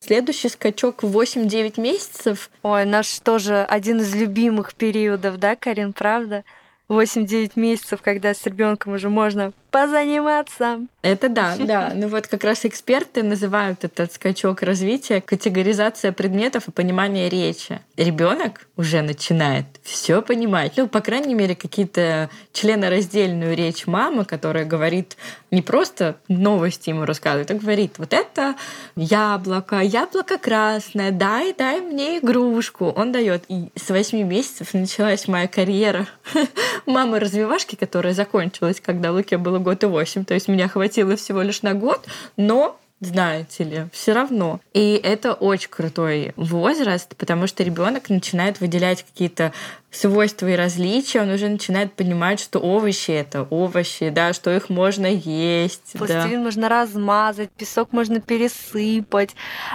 Следующий 0.00 0.48
скачок 0.48 1.02
в 1.02 1.18
8-9 1.18 1.80
месяцев. 1.80 2.50
Ой, 2.62 2.84
наш 2.84 3.18
тоже 3.20 3.64
один 3.64 4.00
из 4.00 4.14
любимых 4.14 4.74
периодов, 4.74 5.38
да, 5.38 5.56
Карин, 5.56 5.92
правда? 5.92 6.44
8-9 6.88 7.52
месяцев, 7.56 8.00
когда 8.02 8.32
с 8.32 8.46
ребенком 8.46 8.92
уже 8.92 9.08
можно 9.08 9.52
позаниматься. 9.76 10.80
Это 11.02 11.28
да, 11.28 11.54
да. 11.58 11.92
Ну 11.94 12.08
вот 12.08 12.26
как 12.26 12.44
раз 12.44 12.64
эксперты 12.64 13.22
называют 13.22 13.84
этот 13.84 14.10
скачок 14.14 14.62
развития 14.62 15.20
категоризация 15.20 16.12
предметов 16.12 16.68
и 16.68 16.72
понимание 16.72 17.28
речи. 17.28 17.80
Ребенок 17.98 18.68
уже 18.76 19.02
начинает 19.02 19.66
все 19.82 20.22
понимать. 20.22 20.72
Ну, 20.76 20.88
по 20.88 21.00
крайней 21.00 21.34
мере, 21.34 21.54
какие-то 21.54 22.30
членораздельную 22.52 23.54
речь 23.54 23.86
мамы, 23.86 24.24
которая 24.24 24.64
говорит 24.64 25.16
не 25.50 25.62
просто 25.62 26.16
новости 26.28 26.90
ему 26.90 27.04
рассказывает, 27.04 27.50
а 27.50 27.54
говорит, 27.54 27.94
вот 27.98 28.12
это 28.12 28.56
яблоко, 28.96 29.80
яблоко 29.80 30.38
красное, 30.38 31.12
дай, 31.12 31.54
дай 31.54 31.80
мне 31.80 32.18
игрушку. 32.18 32.86
Он 32.86 33.12
дает. 33.12 33.44
И 33.48 33.70
с 33.76 33.88
8 33.90 34.22
месяцев 34.26 34.74
началась 34.74 35.28
моя 35.28 35.46
карьера 35.46 36.06
мамы 36.86 37.20
развивашки, 37.20 37.76
которая 37.76 38.12
закончилась, 38.12 38.80
когда 38.84 39.12
Луке 39.12 39.38
было 39.38 39.58
год 39.66 39.82
и 39.82 39.86
восемь. 39.86 40.24
То 40.24 40.34
есть 40.34 40.46
меня 40.46 40.68
хватило 40.68 41.16
всего 41.16 41.42
лишь 41.42 41.62
на 41.62 41.74
год, 41.74 42.06
но 42.36 42.78
знаете 43.00 43.64
ли, 43.64 43.86
все 43.92 44.12
равно. 44.12 44.60
И 44.72 44.98
это 45.02 45.34
очень 45.34 45.68
крутой 45.68 46.32
возраст, 46.36 47.14
потому 47.16 47.46
что 47.46 47.64
ребенок 47.64 48.08
начинает 48.08 48.60
выделять 48.60 49.02
какие-то 49.02 49.52
свойства 49.90 50.46
и 50.46 50.54
различия, 50.54 51.20
он 51.20 51.30
уже 51.30 51.48
начинает 51.48 51.92
понимать, 51.92 52.40
что 52.40 52.58
овощи 52.58 53.10
это 53.10 53.42
овощи, 53.42 54.08
да, 54.08 54.32
что 54.32 54.54
их 54.54 54.70
можно 54.70 55.06
есть. 55.06 55.92
Пластилин 55.92 56.38
да. 56.38 56.44
можно 56.44 56.68
размазать, 56.68 57.50
песок 57.50 57.92
можно 57.92 58.20
пересыпать, 58.20 59.34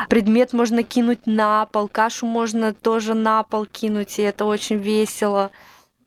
предмет 0.09 0.53
можно 0.53 0.81
кинуть 0.81 1.27
на 1.27 1.65
пол, 1.65 1.89
кашу 1.89 2.25
можно 2.25 2.73
тоже 2.73 3.13
на 3.13 3.43
пол 3.43 3.65
кинуть, 3.65 4.17
и 4.19 4.23
это 4.23 4.45
очень 4.45 4.77
весело. 4.77 5.51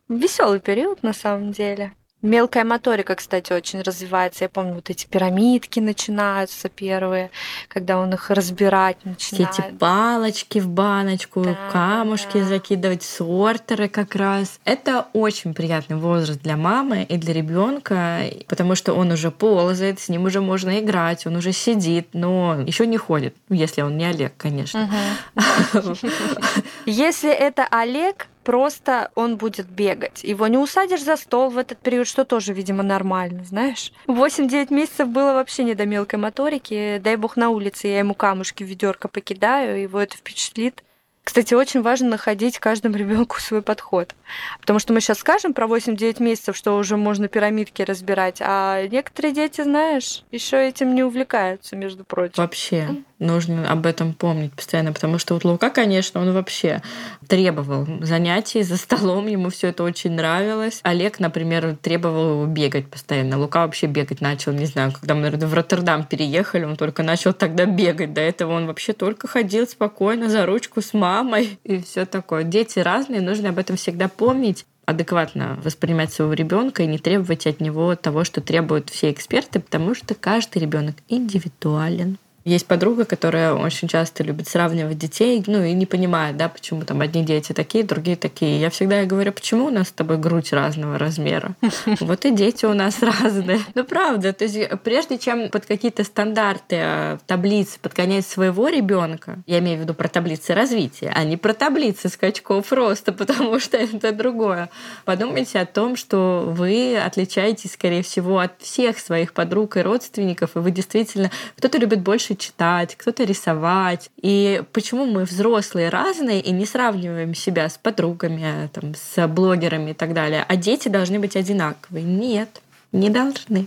Веселый 0.08 0.60
период 0.60 1.02
на 1.02 1.12
самом 1.12 1.52
деле. 1.52 1.92
Мелкая 2.24 2.64
моторика, 2.64 3.16
кстати, 3.16 3.52
очень 3.52 3.82
развивается. 3.82 4.44
Я 4.44 4.48
помню, 4.48 4.76
вот 4.76 4.88
эти 4.88 5.06
пирамидки 5.06 5.78
начинаются 5.78 6.70
первые, 6.70 7.30
когда 7.68 7.98
он 7.98 8.14
их 8.14 8.30
разбирать 8.30 8.96
начинает. 9.04 9.52
Все 9.52 9.62
эти 9.62 9.74
палочки 9.74 10.58
в 10.58 10.66
баночку, 10.66 11.42
да, 11.42 11.54
камушки 11.70 12.38
да. 12.38 12.44
закидывать, 12.44 13.02
сортеры 13.02 13.90
как 13.90 14.14
раз. 14.14 14.58
Это 14.64 15.08
очень 15.12 15.52
приятный 15.52 15.96
возраст 15.96 16.40
для 16.40 16.56
мамы 16.56 17.02
и 17.02 17.18
для 17.18 17.34
ребенка, 17.34 18.22
потому 18.48 18.74
что 18.74 18.94
он 18.94 19.12
уже 19.12 19.30
ползает, 19.30 20.00
с 20.00 20.08
ним 20.08 20.24
уже 20.24 20.40
можно 20.40 20.80
играть, 20.80 21.26
он 21.26 21.36
уже 21.36 21.52
сидит, 21.52 22.08
но 22.14 22.58
еще 22.66 22.86
не 22.86 22.96
ходит. 22.96 23.36
Если 23.50 23.82
он 23.82 23.98
не 23.98 24.06
Олег, 24.06 24.32
конечно. 24.38 24.88
Если 26.86 27.30
это 27.30 27.66
Олег, 27.70 28.28
просто 28.44 29.10
он 29.14 29.36
будет 29.36 29.66
бегать. 29.66 30.22
Его 30.22 30.46
не 30.46 30.58
усадишь 30.58 31.02
за 31.02 31.16
стол 31.16 31.50
в 31.50 31.58
этот 31.58 31.78
период, 31.78 32.06
что 32.06 32.24
тоже, 32.24 32.52
видимо, 32.52 32.82
нормально, 32.82 33.44
знаешь. 33.44 33.92
8-9 34.06 34.72
месяцев 34.72 35.08
было 35.08 35.32
вообще 35.32 35.64
не 35.64 35.74
до 35.74 35.86
мелкой 35.86 36.18
моторики. 36.18 37.00
Дай 37.02 37.16
бог 37.16 37.36
на 37.36 37.50
улице 37.50 37.88
я 37.88 37.98
ему 37.98 38.14
камушки 38.14 38.62
в 38.62 38.66
ведерко 38.66 39.08
покидаю, 39.08 39.80
его 39.80 39.98
это 39.98 40.16
впечатлит. 40.16 40.84
Кстати, 41.24 41.54
очень 41.54 41.80
важно 41.80 42.10
находить 42.10 42.58
каждому 42.58 42.96
ребенку 42.98 43.40
свой 43.40 43.62
подход. 43.62 44.14
Потому 44.60 44.78
что 44.78 44.92
мы 44.92 45.00
сейчас 45.00 45.18
скажем 45.18 45.54
про 45.54 45.66
8-9 45.66 46.22
месяцев, 46.22 46.56
что 46.56 46.76
уже 46.76 46.96
можно 46.96 47.28
пирамидки 47.28 47.82
разбирать, 47.82 48.38
а 48.40 48.86
некоторые 48.86 49.32
дети, 49.32 49.62
знаешь, 49.62 50.22
еще 50.30 50.68
этим 50.68 50.94
не 50.94 51.02
увлекаются, 51.02 51.76
между 51.76 52.04
прочим. 52.04 52.34
Вообще 52.36 53.02
нужно 53.18 53.70
об 53.70 53.86
этом 53.86 54.12
помнить 54.12 54.52
постоянно, 54.52 54.92
потому 54.92 55.18
что 55.18 55.34
вот 55.34 55.44
Лука, 55.44 55.70
конечно, 55.70 56.20
он 56.20 56.32
вообще 56.32 56.82
требовал 57.28 57.86
занятий 58.02 58.62
за 58.62 58.76
столом, 58.76 59.26
ему 59.26 59.50
все 59.50 59.68
это 59.68 59.82
очень 59.82 60.12
нравилось. 60.12 60.80
Олег, 60.82 61.20
например, 61.20 61.76
требовал 61.80 62.46
бегать 62.46 62.88
постоянно. 62.88 63.38
Лука 63.38 63.62
вообще 63.62 63.86
бегать 63.86 64.20
начал, 64.20 64.52
не 64.52 64.66
знаю, 64.66 64.92
когда 64.92 65.14
мы, 65.14 65.30
в 65.30 65.54
Роттердам 65.54 66.04
переехали, 66.04 66.64
он 66.64 66.76
только 66.76 67.02
начал 67.02 67.32
тогда 67.32 67.64
бегать. 67.64 68.12
До 68.12 68.20
этого 68.20 68.52
он 68.52 68.66
вообще 68.66 68.92
только 68.92 69.28
ходил 69.28 69.66
спокойно 69.66 70.28
за 70.28 70.46
ручку 70.46 70.80
с 70.80 70.92
мамой 70.94 71.58
и 71.64 71.80
все 71.80 72.06
такое. 72.06 72.44
Дети 72.44 72.78
разные, 72.78 73.20
нужно 73.20 73.50
об 73.50 73.58
этом 73.58 73.76
всегда 73.76 74.08
помнить 74.08 74.66
адекватно 74.86 75.58
воспринимать 75.62 76.12
своего 76.12 76.34
ребенка 76.34 76.82
и 76.82 76.86
не 76.86 76.98
требовать 76.98 77.46
от 77.46 77.60
него 77.60 77.94
того, 77.96 78.24
что 78.24 78.40
требуют 78.40 78.90
все 78.90 79.10
эксперты, 79.10 79.60
потому 79.60 79.94
что 79.94 80.14
каждый 80.14 80.58
ребенок 80.58 80.96
индивидуален. 81.08 82.18
Есть 82.44 82.66
подруга, 82.66 83.06
которая 83.06 83.54
очень 83.54 83.88
часто 83.88 84.22
любит 84.22 84.48
сравнивать 84.48 84.98
детей, 84.98 85.42
ну 85.46 85.62
и 85.62 85.72
не 85.72 85.86
понимает, 85.86 86.36
да, 86.36 86.50
почему 86.50 86.82
там 86.82 87.00
одни 87.00 87.24
дети 87.24 87.54
такие, 87.54 87.84
другие 87.84 88.16
такие. 88.16 88.60
Я 88.60 88.68
всегда 88.68 89.00
ей 89.00 89.06
говорю, 89.06 89.32
почему 89.32 89.66
у 89.66 89.70
нас 89.70 89.88
с 89.88 89.92
тобой 89.92 90.18
грудь 90.18 90.52
разного 90.52 90.98
размера? 90.98 91.54
Вот 92.00 92.24
и 92.26 92.30
дети 92.30 92.66
у 92.66 92.74
нас 92.74 93.02
разные. 93.02 93.60
Ну 93.74 93.84
правда, 93.84 94.32
то 94.32 94.44
есть 94.44 94.58
прежде 94.82 95.18
чем 95.18 95.48
под 95.48 95.64
какие-то 95.64 96.04
стандарты 96.04 96.76
э, 96.78 97.18
таблицы 97.26 97.78
подгонять 97.80 98.26
своего 98.26 98.68
ребенка, 98.68 99.38
я 99.46 99.60
имею 99.60 99.78
в 99.78 99.82
виду 99.82 99.94
про 99.94 100.08
таблицы 100.08 100.54
развития, 100.54 101.12
а 101.14 101.24
не 101.24 101.36
про 101.36 101.54
таблицы 101.54 102.08
скачков 102.10 102.72
роста, 102.72 103.12
потому 103.24 103.58
что 103.58 103.78
это 103.78 104.12
другое. 104.12 104.68
Подумайте 105.06 105.60
о 105.60 105.66
том, 105.66 105.96
что 105.96 106.44
вы 106.46 106.98
отличаетесь, 106.98 107.72
скорее 107.72 108.02
всего, 108.02 108.38
от 108.38 108.60
всех 108.60 108.98
своих 108.98 109.32
подруг 109.32 109.78
и 109.78 109.80
родственников, 109.80 110.56
и 110.56 110.58
вы 110.58 110.70
действительно 110.70 111.30
кто-то 111.56 111.78
любит 111.78 112.00
больше 112.00 112.33
больше 112.34 112.36
читать, 112.36 112.96
кто-то 112.96 113.24
рисовать. 113.24 114.10
И 114.20 114.62
почему 114.72 115.06
мы 115.06 115.24
взрослые 115.24 115.88
разные 115.88 116.40
и 116.40 116.50
не 116.52 116.66
сравниваем 116.66 117.34
себя 117.34 117.68
с 117.68 117.78
подругами, 117.78 118.68
там, 118.72 118.94
с 118.94 119.26
блогерами 119.28 119.90
и 119.90 119.94
так 119.94 120.12
далее, 120.12 120.44
а 120.46 120.56
дети 120.56 120.88
должны 120.88 121.18
быть 121.18 121.36
одинаковые? 121.36 122.04
Нет, 122.04 122.60
не 122.92 123.10
должны. 123.10 123.66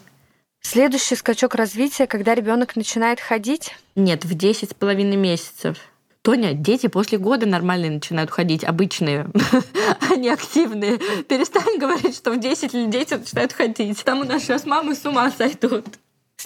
Следующий 0.62 1.16
скачок 1.16 1.56
развития, 1.56 2.08
когда 2.08 2.36
ребенок 2.36 2.76
начинает 2.76 3.20
ходить? 3.20 3.76
Нет, 3.96 4.26
в 4.26 4.34
10 4.34 4.72
с 4.72 4.74
половиной 4.74 5.16
месяцев. 5.16 5.78
Тоня, 6.24 6.54
дети 6.54 6.88
после 6.88 7.18
года 7.18 7.46
нормально 7.46 7.90
начинают 7.90 8.32
ходить, 8.32 8.66
обычные, 8.66 9.28
они 10.12 10.28
активные. 10.28 10.98
Перестань 11.30 11.80
говорить, 11.80 12.18
что 12.18 12.32
в 12.32 12.40
10 12.40 12.74
лет 12.74 12.90
дети 12.90 13.14
начинают 13.14 13.54
ходить. 13.54 14.04
Там 14.04 14.20
у 14.20 14.24
нас 14.26 14.42
сейчас 14.42 14.66
мамы 14.66 14.94
с 14.94 15.06
ума 15.06 15.32
сойдут. 15.32 15.86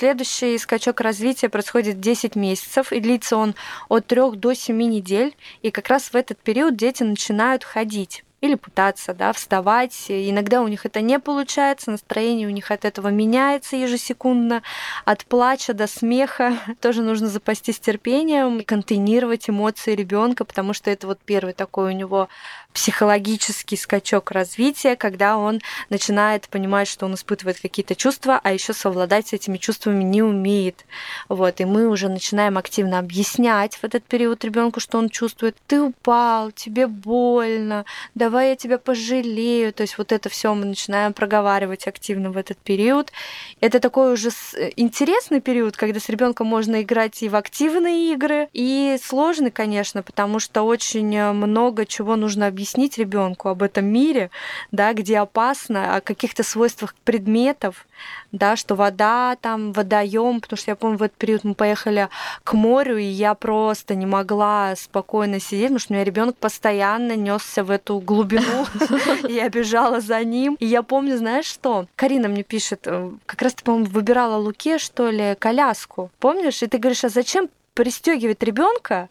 Следующий 0.02 0.58
скачок 0.58 1.00
развития 1.02 1.48
происходит 1.48 2.00
10 2.00 2.36
месяцев, 2.36 2.92
и 2.92 3.00
длится 3.00 3.38
он 3.38 3.54
от 3.88 4.08
3 4.08 4.32
до 4.32 4.56
7 4.56 4.76
недель. 4.76 5.38
И 5.62 5.70
как 5.70 5.90
раз 5.90 6.06
в 6.06 6.16
этот 6.16 6.40
период 6.40 6.76
дети 6.76 7.04
начинают 7.04 7.64
ходить 7.64 8.24
или 8.42 8.56
пытаться 8.56 9.14
да, 9.14 9.32
вставать. 9.32 10.06
Иногда 10.10 10.64
у 10.64 10.68
них 10.68 10.86
это 10.88 11.02
не 11.02 11.20
получается, 11.20 11.92
настроение 11.92 12.48
у 12.48 12.52
них 12.52 12.72
от 12.72 12.84
этого 12.84 13.10
меняется 13.10 13.76
ежесекундно, 13.76 14.64
от 15.06 15.24
плача 15.26 15.74
до 15.74 15.86
смеха. 15.86 16.58
Тоже 16.82 17.04
нужно 17.04 17.28
запастись 17.28 17.80
терпением, 17.80 18.64
контейнировать 18.64 19.50
эмоции 19.50 19.94
ребенка, 19.94 20.44
потому 20.46 20.74
что 20.74 20.90
это 20.90 21.06
вот 21.06 21.20
первый 21.24 21.54
такой 21.54 21.94
у 21.94 21.96
него 21.96 22.28
психологический 22.74 23.76
скачок 23.76 24.32
развития, 24.32 24.96
когда 24.96 25.38
он 25.38 25.62
начинает 25.90 26.48
понимать, 26.48 26.88
что 26.88 27.06
он 27.06 27.16
испытывает 27.16 27.60
какие-то 27.60 27.96
чувства, 27.96 28.40
а 28.42 28.54
еще 28.54 28.74
совладать 28.74 29.28
с 29.28 29.34
этими 29.34 29.58
чувствами 29.58 30.04
не 30.04 30.24
умеет. 30.24 30.86
Вот, 31.28 31.60
и 31.60 31.66
мы 31.66 31.88
уже 31.88 32.08
начинаем 32.08 32.58
активно 32.58 33.00
объяснять 33.00 33.76
в 33.76 33.84
этот 33.84 34.04
период 34.04 34.44
ребенку, 34.46 34.80
что 34.80 34.98
он 34.98 35.10
чувствует. 35.10 35.58
Ты 35.68 35.82
упал, 35.82 36.52
тебе 36.52 36.88
больно, 36.88 37.86
давай 38.16 38.50
я 38.50 38.56
тебя 38.56 38.78
пожалею. 38.78 39.74
То 39.74 39.82
есть 39.82 39.98
вот 39.98 40.12
это 40.12 40.30
все 40.30 40.54
мы 40.54 40.66
начинаем 40.66 41.14
проговаривать 41.14 41.88
активно 41.88 42.32
в 42.32 42.38
этот 42.38 42.58
период. 42.58 43.12
Это 43.60 43.80
такой 43.80 44.14
уже 44.14 44.30
интересный 44.78 45.42
период, 45.42 45.76
когда 45.76 46.00
с 46.00 46.08
ребенком 46.08 46.48
можно 46.48 46.82
играть 46.82 47.22
и 47.22 47.30
в 47.30 47.36
активные 47.36 48.14
игры, 48.14 48.48
и 48.54 48.98
сложный, 49.04 49.52
конечно, 49.52 50.04
потому 50.04 50.40
что 50.40 50.64
очень 50.64 51.32
много 51.34 51.86
чего 51.86 52.16
нужно 52.16 52.48
объяснить 52.48 52.61
объяснить 52.62 53.00
ребенку 53.00 53.50
об 53.50 53.64
этом 53.64 53.86
мире, 53.86 54.30
да, 54.72 54.94
где 54.94 55.18
опасно, 55.18 55.96
о 55.96 56.02
каких-то 56.02 56.44
свойствах 56.44 56.94
предметов, 57.04 57.88
да, 58.32 58.56
что 58.56 58.76
вода 58.76 59.36
там, 59.42 59.74
водоем, 59.74 60.42
потому 60.42 60.58
что 60.58 60.70
я 60.70 60.76
помню, 60.76 60.98
в 61.00 61.04
этот 61.04 61.18
период 61.18 61.44
мы 61.44 61.56
поехали 61.56 62.10
к 62.44 62.54
морю, 62.54 62.98
и 62.98 63.04
я 63.04 63.34
просто 63.34 63.96
не 63.96 64.06
могла 64.06 64.76
спокойно 64.76 65.40
сидеть, 65.40 65.64
потому 65.64 65.80
что 65.80 65.94
у 65.94 65.96
меня 65.96 66.04
ребенок 66.04 66.38
постоянно 66.38 67.16
несся 67.16 67.64
в 67.64 67.72
эту 67.72 68.00
глубину, 68.00 68.68
я 69.28 69.50
бежала 69.50 70.00
за 70.00 70.24
ним. 70.24 70.56
И 70.60 70.68
я 70.68 70.84
помню, 70.84 71.18
знаешь 71.18 71.46
что? 71.46 71.88
Карина 71.96 72.28
мне 72.28 72.44
пишет, 72.44 72.82
э, 72.86 73.10
как 73.26 73.42
раз 73.42 73.56
ты, 73.56 73.64
по-моему, 73.64 73.88
выбирала 73.88 74.38
Луке, 74.38 74.78
что 74.78 75.10
ли, 75.10 75.36
коляску. 75.40 76.12
Помнишь? 76.20 76.62
И 76.62 76.68
ты 76.68 76.78
говоришь, 76.78 77.04
а 77.04 77.10
зачем 77.10 77.50
пристегивать 77.74 78.44
ребенка, 78.44 79.10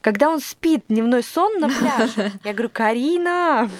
когда 0.00 0.28
он 0.28 0.40
спит, 0.40 0.84
дневной 0.88 1.22
сон 1.22 1.58
на 1.58 1.68
пляже. 1.68 2.32
Я 2.44 2.52
говорю, 2.52 2.70
Карина, 2.72 3.70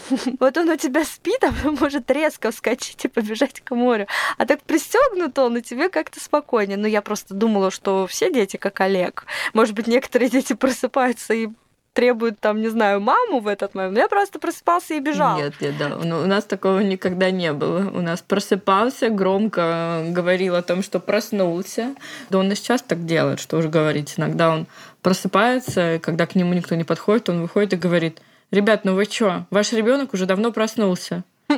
вот 0.40 0.56
он 0.56 0.70
у 0.70 0.76
тебя 0.76 1.04
спит, 1.04 1.42
а 1.44 1.52
может 1.70 2.10
резко 2.10 2.50
вскочить 2.50 3.04
и 3.04 3.08
побежать 3.08 3.60
к 3.60 3.74
морю. 3.74 4.06
А 4.38 4.46
так 4.46 4.62
пристегнут 4.62 5.38
он, 5.38 5.58
и 5.58 5.62
тебе 5.62 5.88
как-то 5.88 6.22
спокойнее. 6.22 6.78
Но 6.78 6.86
я 6.86 7.02
просто 7.02 7.34
думала, 7.34 7.70
что 7.70 8.06
все 8.06 8.32
дети 8.32 8.56
как 8.56 8.80
Олег. 8.80 9.26
Может 9.52 9.74
быть, 9.74 9.86
некоторые 9.86 10.30
дети 10.30 10.54
просыпаются 10.54 11.34
и 11.34 11.48
требует 11.92 12.40
там, 12.40 12.60
не 12.60 12.68
знаю, 12.68 13.00
маму 13.00 13.40
в 13.40 13.48
этот 13.48 13.74
момент. 13.74 13.98
Я 13.98 14.08
просто 14.08 14.38
просыпался 14.38 14.94
и 14.94 15.00
бежал. 15.00 15.36
Нет, 15.36 15.54
нет, 15.60 15.74
да. 15.78 15.88
Ну, 15.88 16.20
у 16.22 16.26
нас 16.26 16.44
такого 16.44 16.80
никогда 16.80 17.30
не 17.30 17.52
было. 17.52 17.90
У 17.90 18.00
нас 18.00 18.22
просыпался, 18.22 19.10
громко 19.10 20.04
говорил 20.08 20.56
о 20.56 20.62
том, 20.62 20.82
что 20.82 21.00
проснулся. 21.00 21.94
Да 22.30 22.38
он 22.38 22.50
и 22.50 22.54
сейчас 22.54 22.82
так 22.82 23.04
делает, 23.04 23.40
что 23.40 23.58
уж 23.58 23.66
говорить. 23.66 24.14
Иногда 24.16 24.50
он 24.50 24.66
просыпается, 25.02 25.96
и 25.96 25.98
когда 25.98 26.26
к 26.26 26.34
нему 26.34 26.54
никто 26.54 26.74
не 26.74 26.84
подходит, 26.84 27.28
он 27.28 27.42
выходит 27.42 27.74
и 27.74 27.76
говорит, 27.76 28.20
ребят, 28.50 28.84
ну 28.84 28.94
вы 28.94 29.04
что, 29.04 29.46
ваш 29.50 29.72
ребенок 29.72 30.14
уже 30.14 30.26
давно 30.26 30.52
проснулся. 30.52 31.24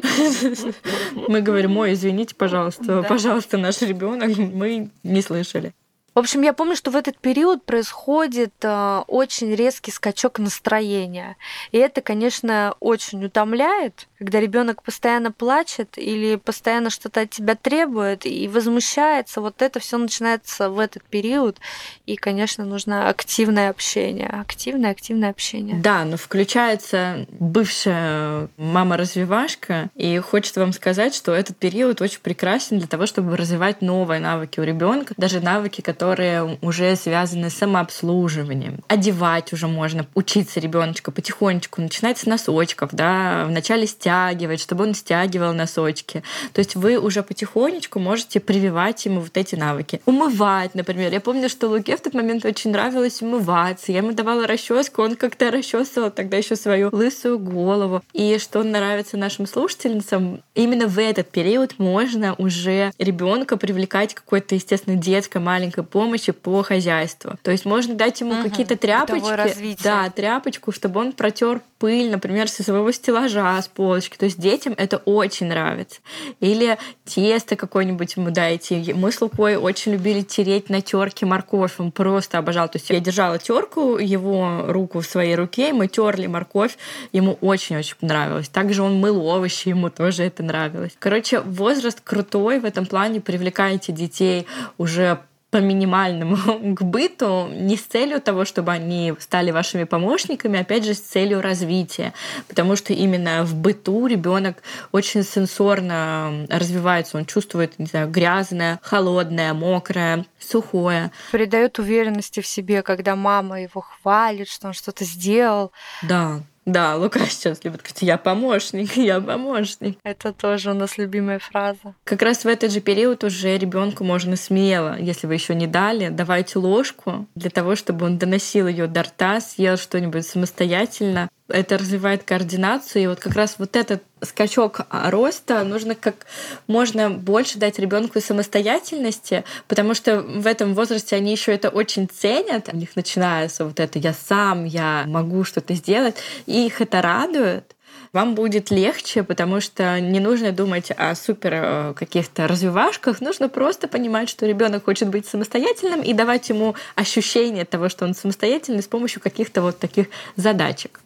Мы 1.29 1.40
говорим, 1.40 1.77
ой, 1.77 1.92
извините, 1.92 2.35
пожалуйста, 2.35 3.05
пожалуйста, 3.09 3.59
наш 3.59 3.81
ребенок, 3.83 4.37
мы 4.37 4.90
не 5.05 5.23
слышали. 5.23 5.73
В 6.14 6.20
общем, 6.20 6.42
я 6.42 6.53
помню, 6.53 6.77
что 6.77 6.92
в 6.92 6.96
этот 6.96 7.18
период 7.18 7.64
происходит 7.64 8.55
э, 8.62 9.03
очень 9.09 9.53
резкий 9.53 9.90
скачок 9.90 10.38
настроения. 10.38 11.37
И 11.72 11.79
это, 11.79 12.03
конечно, 12.03 12.77
очень 12.79 13.24
утомляет, 13.24 14.07
когда 14.18 14.38
ребенок 14.38 14.85
постоянно 14.85 15.33
плачет 15.33 15.98
или 15.98 16.37
постоянно 16.37 16.90
что-то 16.90 17.22
от 17.22 17.31
тебя 17.31 17.57
требует 17.57 18.27
и 18.27 18.46
возмущается. 18.46 19.40
Вот 19.40 19.61
это 19.61 19.81
все 19.81 19.98
начинается 19.98 20.70
в 20.70 20.79
этот 20.79 21.03
период. 21.03 21.59
И, 22.07 22.14
конечно, 22.14 22.64
нужно 22.64 23.09
активное 23.09 23.68
общение. 23.70 24.29
Активное, 24.29 24.92
активное 24.92 25.31
общение. 25.31 25.81
Да, 25.81 26.05
но 26.05 26.16
включается 26.16 27.27
бывшая 27.40 28.48
мама-развивашка, 28.57 29.90
и 29.96 30.16
хочется 30.20 30.61
вам 30.61 30.72
сказать, 30.72 31.12
что 31.12 31.33
этот 31.33 31.57
период 31.57 32.00
очень 32.00 32.20
прекрасен 32.20 32.79
для 32.79 32.87
того, 32.87 33.07
чтобы 33.07 33.37
развивать 33.37 33.83
новые 33.83 34.20
навыки 34.20 34.61
у 34.61 34.62
ребенка, 34.62 35.12
даже 35.16 35.40
навыки, 35.40 35.81
которые 35.81 36.04
которые 36.05 36.59
уже 36.61 36.97
связаны 36.97 37.49
с 37.49 37.55
самообслуживанием. 37.55 38.81
Одевать 38.88 39.55
уже 39.55 39.69
можно, 39.69 40.07
учиться 40.14 40.61
ребеночка 40.61 41.11
потихонечку, 41.11 41.81
начинать 41.81 42.19
с 42.19 42.27
носочков, 42.27 42.90
да, 42.93 43.47
вначале 43.49 43.87
стягивать, 43.87 44.61
чтобы 44.61 44.85
он 44.85 44.95
стягивал 44.95 45.55
носочки. 45.55 46.23
То 46.53 46.59
есть 46.59 46.77
вы 46.77 46.99
уже 46.99 47.23
потихонечку 47.23 48.01
можете 48.01 48.38
прививать 48.38 49.07
ему 49.07 49.21
вот 49.21 49.35
эти 49.38 49.55
навыки. 49.55 50.03
Умывать, 50.05 50.75
например. 50.75 51.11
Я 51.11 51.21
помню, 51.23 51.49
что 51.49 51.69
Луке 51.69 51.97
в 51.97 52.03
тот 52.03 52.12
момент 52.12 52.45
очень 52.45 52.71
нравилось 52.71 53.23
умываться. 53.23 53.90
Я 53.90 53.99
ему 53.99 54.12
давала 54.12 54.47
расческу, 54.47 55.01
он 55.01 55.17
как-то 55.17 55.51
расчесывал 55.51 56.11
тогда 56.11 56.37
еще 56.37 56.55
свою 56.55 56.90
лысую 56.93 57.38
голову. 57.38 58.03
И 58.12 58.37
что 58.38 58.62
нравится 58.62 59.17
нашим 59.17 59.47
слушательницам, 59.47 60.43
именно 60.55 60.87
в 60.87 60.99
этот 60.99 61.31
период 61.31 61.79
можно 61.79 62.35
уже 62.35 62.93
ребенка 62.99 63.57
привлекать 63.57 64.12
какой-то, 64.12 64.55
естественно, 64.55 64.97
детской 64.97 65.38
маленькой 65.38 65.85
помощи 65.95 66.33
по 66.33 66.65
хозяйству. 66.65 67.39
То 67.45 67.53
есть 67.53 67.65
можно 67.65 67.95
дать 67.95 68.21
ему 68.21 68.35
угу. 68.35 68.43
какие-то 68.43 68.77
тряпочки, 68.77 69.77
да, 69.81 70.11
тряпочку, 70.11 70.73
чтобы 70.73 70.99
он 70.99 71.13
протер 71.13 71.61
пыль, 71.79 72.11
например, 72.11 72.49
со 72.49 72.65
своего 72.65 72.91
стеллажа, 72.91 73.63
с 73.63 73.69
полочки. 73.69 74.17
То 74.17 74.25
есть 74.25 74.41
детям 74.41 74.75
это 74.77 74.97
очень 74.97 75.47
нравится. 75.47 76.01
Или 76.41 76.79
тесто 77.05 77.55
какое-нибудь 77.55 78.17
ему 78.17 78.33
дайте. 78.33 78.93
Мы 78.93 79.13
с 79.13 79.21
Лукой 79.21 79.55
очень 79.55 79.93
любили 79.93 80.23
тереть 80.23 80.69
на 80.69 80.81
терке 80.81 81.27
морковь. 81.27 81.75
Он 81.79 81.93
просто 81.93 82.39
обожал. 82.39 82.69
То 82.69 82.79
есть 82.79 82.91
я 82.91 82.99
держала 82.99 83.39
терку, 83.39 83.97
его 83.97 84.65
руку 84.67 84.99
в 84.99 85.07
своей 85.07 85.37
руке, 85.37 85.73
мы 85.73 85.87
терли 85.87 86.27
морковь. 86.27 86.77
Ему 87.13 87.39
очень-очень 87.41 87.95
понравилось. 88.01 88.49
Также 88.49 88.83
он 88.83 88.99
мыл 88.99 89.25
овощи, 89.25 89.69
ему 89.69 89.91
тоже 89.91 90.25
это 90.25 90.43
нравилось. 90.43 90.97
Короче, 90.99 91.39
возраст 91.39 92.01
крутой 92.01 92.59
в 92.59 92.65
этом 92.65 92.85
плане. 92.85 93.21
Привлекайте 93.21 93.93
детей 93.93 94.49
уже 94.77 95.21
по 95.55 95.59
минимальному 95.59 96.37
к 96.75 96.83
быту, 96.83 97.47
не 97.47 97.77
с 97.77 97.83
целью 97.83 98.21
того, 98.21 98.45
чтобы 98.45 98.73
они 98.73 99.14
стали 99.21 99.53
вашими 99.53 99.85
помощниками, 99.85 100.59
опять 100.59 100.85
же, 100.85 100.95
с 100.95 100.99
целью 100.99 101.40
развития. 101.40 102.12
Потому 102.49 102.75
что 102.75 102.93
именно 102.93 103.45
в 103.45 103.55
быту 103.55 104.09
ребенок 104.09 104.64
очень 104.90 105.23
сенсорно 105.23 106.45
развивается, 106.51 107.19
он 107.19 107.25
чувствует, 107.25 107.79
не 107.79 107.87
знаю, 107.87 108.11
грязное, 108.11 108.81
холодное, 108.83 109.55
мокрое, 109.55 110.27
сухое. 110.40 111.12
Придает 111.31 111.79
уверенности 111.79 112.40
в 112.40 112.49
себе, 112.49 112.83
когда 112.83 113.14
мама 113.14 113.62
его 113.62 113.81
хвалит, 113.81 114.49
что 114.49 114.67
он 114.67 114.73
что-то 114.73 115.05
сделал. 115.05 115.71
Да, 116.03 116.40
да, 116.66 116.96
Лука 116.96 117.20
сейчас 117.29 117.62
любит 117.64 117.81
говорить, 117.81 118.03
я 118.03 118.18
помощник, 118.18 118.92
я 118.96 119.20
помощник. 119.20 119.98
Это 120.03 120.33
тоже 120.33 120.70
у 120.70 120.74
нас 120.74 120.98
любимая 120.98 121.38
фраза. 121.38 121.94
Как 122.05 122.22
раз 122.22 122.44
в 122.44 122.48
этот 122.48 122.72
же 122.72 122.81
период 122.81 123.24
уже 123.24 123.57
ребенку 123.59 124.05
можно 124.05 124.37
смело, 124.37 124.98
если 124.98 125.27
вы 125.27 125.35
еще 125.35 125.55
не 125.55 125.66
дали, 125.66 126.09
давайте 126.09 126.59
ложку 126.59 127.27
для 127.35 127.50
того, 127.50 127.77
чтобы 127.77 128.07
он 128.07 128.18
доносил 128.18 128.66
ее 128.66 128.87
до 128.87 129.03
рта, 129.03 129.40
съел 129.40 129.77
что-нибудь 129.77 130.27
самостоятельно 130.27 131.29
это 131.49 131.79
развивает 131.79 132.23
координацию. 132.25 133.03
И 133.03 133.07
вот 133.07 133.21
как 133.21 133.35
раз 133.35 133.57
вот 133.59 133.77
этот 133.77 134.03
скачок 134.23 134.87
роста 134.91 135.65
нужно 135.65 135.95
как 135.95 136.27
можно 136.67 137.11
больше 137.11 137.59
дать 137.59 137.79
ребенку 137.79 138.21
самостоятельности, 138.21 139.45
потому 139.69 139.95
что 139.95 140.23
в 140.23 140.47
этом 140.47 140.75
возрасте 140.75 141.17
они 141.17 141.33
еще 141.33 141.53
это 141.53 141.69
очень 141.69 142.09
ценят. 142.09 142.71
У 142.73 142.77
них 142.77 142.97
начинается 142.97 143.65
вот 143.65 143.81
это 143.81 143.99
«я 143.99 144.15
сам, 144.15 144.65
я 144.65 145.05
могу 145.07 145.45
что-то 145.45 145.75
сделать», 145.75 146.17
и 146.47 146.67
их 146.67 146.81
это 146.81 147.03
радует 147.03 147.75
вам 148.15 148.37
будет 148.37 148.71
легче, 148.71 149.25
потому 149.25 149.61
что 149.61 150.01
не 150.01 150.21
нужно 150.21 150.53
думать 150.53 150.93
о 150.93 151.17
супер 151.17 151.53
э, 151.53 151.95
каких-то 151.95 152.47
развивашках, 152.47 153.21
нужно 153.21 153.49
просто 153.49 153.89
понимать, 153.89 154.29
что 154.29 154.47
ребенок 154.47 154.85
хочет 154.85 155.09
быть 155.09 155.27
самостоятельным 155.27 156.01
и 156.01 156.13
давать 156.13 156.49
ему 156.49 156.77
ощущение 156.95 157.65
того, 157.65 157.89
что 157.89 158.05
он 158.05 158.15
самостоятельный 158.15 158.85
с 158.85 158.87
помощью 158.87 159.21
каких-то 159.21 159.63
вот 159.63 159.81
таких 159.81 160.07
задачек. 160.37 161.01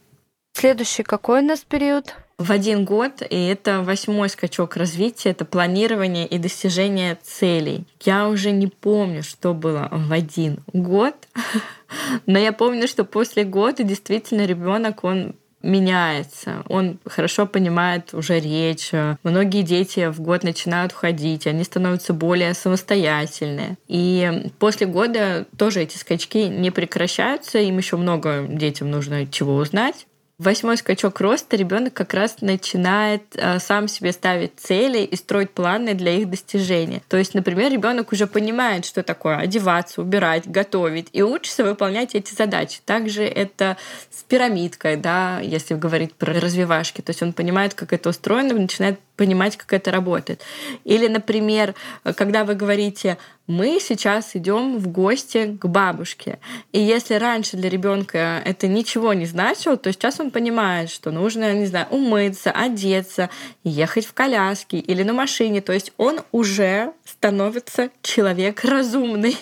Следующий 0.59 1.05
какой 1.05 1.39
у 1.39 1.45
нас 1.45 1.61
период? 1.61 2.17
В 2.37 2.51
один 2.51 2.85
год, 2.85 3.23
и 3.23 3.47
это 3.47 3.81
восьмой 3.81 4.29
скачок 4.29 4.77
развития, 4.77 5.31
это 5.31 5.45
планирование 5.45 6.27
и 6.27 6.37
достижение 6.37 7.17
целей. 7.23 7.85
Я 8.03 8.29
уже 8.29 8.51
не 8.51 8.67
помню, 8.67 9.23
что 9.23 9.55
было 9.55 9.89
в 9.93 10.13
один 10.13 10.59
год, 10.73 11.15
но 12.27 12.41
я 12.41 12.53
помню, 12.53 12.89
что 12.89 13.05
после 13.05 13.45
года 13.45 13.85
действительно 13.85 14.47
ребенок, 14.47 15.05
он 15.05 15.37
меняется, 15.63 16.65
он 16.69 16.99
хорошо 17.07 17.47
понимает 17.47 18.13
уже 18.13 18.41
речь. 18.41 18.91
Многие 19.23 19.63
дети 19.63 20.09
в 20.11 20.21
год 20.21 20.43
начинают 20.43 20.93
ходить, 20.93 21.47
они 21.47 21.63
становятся 21.63 22.15
более 22.15 22.55
самостоятельные. 22.55 23.77
И 23.87 24.51
после 24.59 24.89
года 24.89 25.47
тоже 25.57 25.83
эти 25.83 25.97
скачки 25.99 26.49
не 26.49 26.73
прекращаются, 26.73 27.61
им 27.61 27.79
еще 27.79 27.97
много 27.97 28.45
детям 28.49 28.91
нужно 28.91 29.25
чего 29.29 29.55
узнать 29.55 30.09
восьмой 30.39 30.77
скачок 30.77 31.21
роста 31.21 31.57
ребенок 31.57 31.95
как 31.95 32.15
раз 32.15 32.41
начинает 32.41 33.23
э, 33.35 33.59
сам 33.59 33.89
себе 33.89 34.13
ставить 34.13 34.53
цели 34.57 35.01
и 35.01 35.17
строить 35.17 35.51
планы 35.51 35.95
для 35.95 36.13
их 36.13 36.31
достижения. 36.31 37.03
То 37.09 37.17
есть, 37.17 37.35
например, 37.35 37.73
ребенок 37.73 38.13
уже 38.13 38.27
понимает, 38.27 38.85
что 38.85 39.03
такое 39.03 39.37
одеваться, 39.37 40.01
убирать, 40.01 40.49
готовить 40.49 41.09
и 41.13 41.23
учится 41.23 41.65
выполнять 41.65 42.15
эти 42.15 42.33
задачи. 42.35 42.81
Также 42.85 43.25
это 43.25 43.77
с 44.11 44.23
пирамидкой, 44.23 44.97
да, 44.97 45.41
если 45.41 45.75
говорить 45.75 46.15
про 46.15 46.33
развивашки. 46.33 47.01
То 47.01 47.11
есть 47.11 47.23
он 47.23 47.33
понимает, 47.33 47.75
как 47.75 47.93
это 47.93 48.11
устроено, 48.11 48.55
начинает 48.55 49.01
понимать, 49.19 49.59
как 49.59 49.75
это 49.75 49.91
работает. 49.91 50.41
Или, 50.85 51.09
например, 51.09 51.75
когда 52.17 52.45
вы 52.45 52.55
говорите, 52.55 53.19
мы 53.49 53.79
сейчас 53.81 54.37
идем 54.37 54.79
в 54.79 54.89
гости 54.89 55.57
к 55.61 55.67
бабушке. 55.67 56.39
И 56.73 56.81
если 56.81 57.15
раньше 57.15 57.57
для 57.57 57.69
ребенка 57.69 58.43
это 58.45 58.69
ничего 58.69 59.15
не 59.15 59.27
значило, 59.27 59.77
то 59.77 59.91
сейчас 59.93 60.21
он 60.21 60.31
понимает, 60.31 60.91
что 60.91 61.11
нужно, 61.11 61.53
не 61.55 61.67
знаю, 61.67 61.87
умыться, 61.91 62.51
одеться, 62.51 63.31
ехать 63.65 64.07
в 64.07 64.13
коляске 64.13 64.79
или 64.79 65.03
на 65.03 65.15
машине. 65.15 65.61
То 65.61 65.73
есть 65.73 65.93
он 65.97 66.21
уже 66.31 66.93
становится 67.05 67.91
человек 68.03 68.65
разумный. 68.65 69.37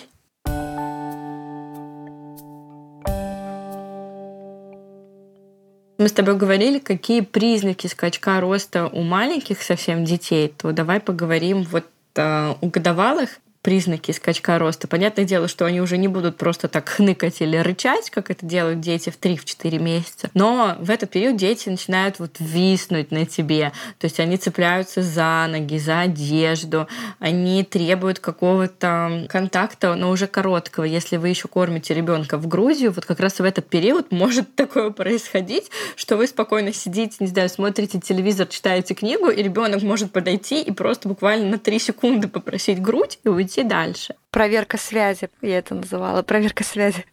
Мы 6.07 6.09
с 6.09 6.13
тобой 6.13 6.37
говорили, 6.37 6.79
какие 6.79 7.19
признаки 7.19 7.87
скачка 7.87 8.39
роста 8.39 8.87
у 8.87 9.01
маленьких 9.01 9.61
совсем 9.61 10.05
детей, 10.05 10.47
то 10.47 10.71
давай 10.71 11.01
поговорим 11.01 11.63
вот 11.63 11.83
э, 12.15 12.53
у 12.61 12.67
годовалых 12.67 13.39
признаки 13.67 14.13
скачка 14.13 14.57
роста. 14.59 14.87
Понятное 14.87 15.25
дело, 15.25 15.49
что 15.49 15.65
они 15.65 15.81
уже 15.81 15.97
не 15.97 16.07
будут 16.07 16.37
просто 16.37 16.69
так 16.69 16.87
хныкать 16.87 17.41
или 17.41 17.57
рычать, 17.57 18.09
как 18.09 18.31
это 18.31 18.45
делают 18.45 18.79
дети 18.79 19.09
в 19.09 19.19
3-4 19.19 19.77
месяца. 19.77 20.29
Но 20.33 20.77
в 20.79 20.89
этот 20.89 21.09
период 21.09 21.35
дети 21.35 21.67
начинают 21.67 22.17
вот 22.19 22.37
виснуть 22.39 23.11
на 23.11 23.25
тебе. 23.25 23.73
То 23.99 24.05
есть 24.05 24.21
они 24.21 24.37
цепляются 24.37 25.01
за 25.01 25.47
ноги, 25.51 25.79
за 25.79 25.99
одежду. 25.99 26.87
Они 27.19 27.61
требуют 27.65 28.19
какого-то 28.19 29.27
контакта, 29.27 29.95
но 29.95 30.11
уже 30.11 30.27
короткого. 30.27 30.85
Если 30.85 31.17
вы 31.17 31.27
еще 31.27 31.49
кормите 31.49 31.93
ребенка 31.93 32.37
в 32.37 32.47
Грузию, 32.47 32.93
вот 32.93 33.05
как 33.05 33.19
раз 33.19 33.39
в 33.39 33.43
этот 33.43 33.67
период 33.67 34.13
может 34.13 34.55
такое 34.55 34.91
происходить, 34.91 35.69
что 35.97 36.15
вы 36.15 36.27
спокойно 36.27 36.71
сидите, 36.71 37.17
не 37.19 37.27
знаю, 37.27 37.49
смотрите 37.49 37.99
телевизор, 37.99 38.47
читаете 38.47 38.93
книгу, 38.93 39.27
и 39.27 39.43
ребенок 39.43 39.81
может 39.81 40.13
подойти 40.13 40.61
и 40.61 40.71
просто 40.71 41.09
буквально 41.09 41.49
на 41.49 41.59
3 41.59 41.79
секунды 41.79 42.29
попросить 42.29 42.81
грудь 42.81 43.19
и 43.25 43.27
уйти 43.27 43.56
идти 43.57 43.63
дальше. 43.67 44.15
Проверка 44.29 44.77
связи, 44.77 45.29
я 45.41 45.57
это 45.59 45.75
называла, 45.75 46.21
проверка 46.21 46.63
связи. 46.63 47.05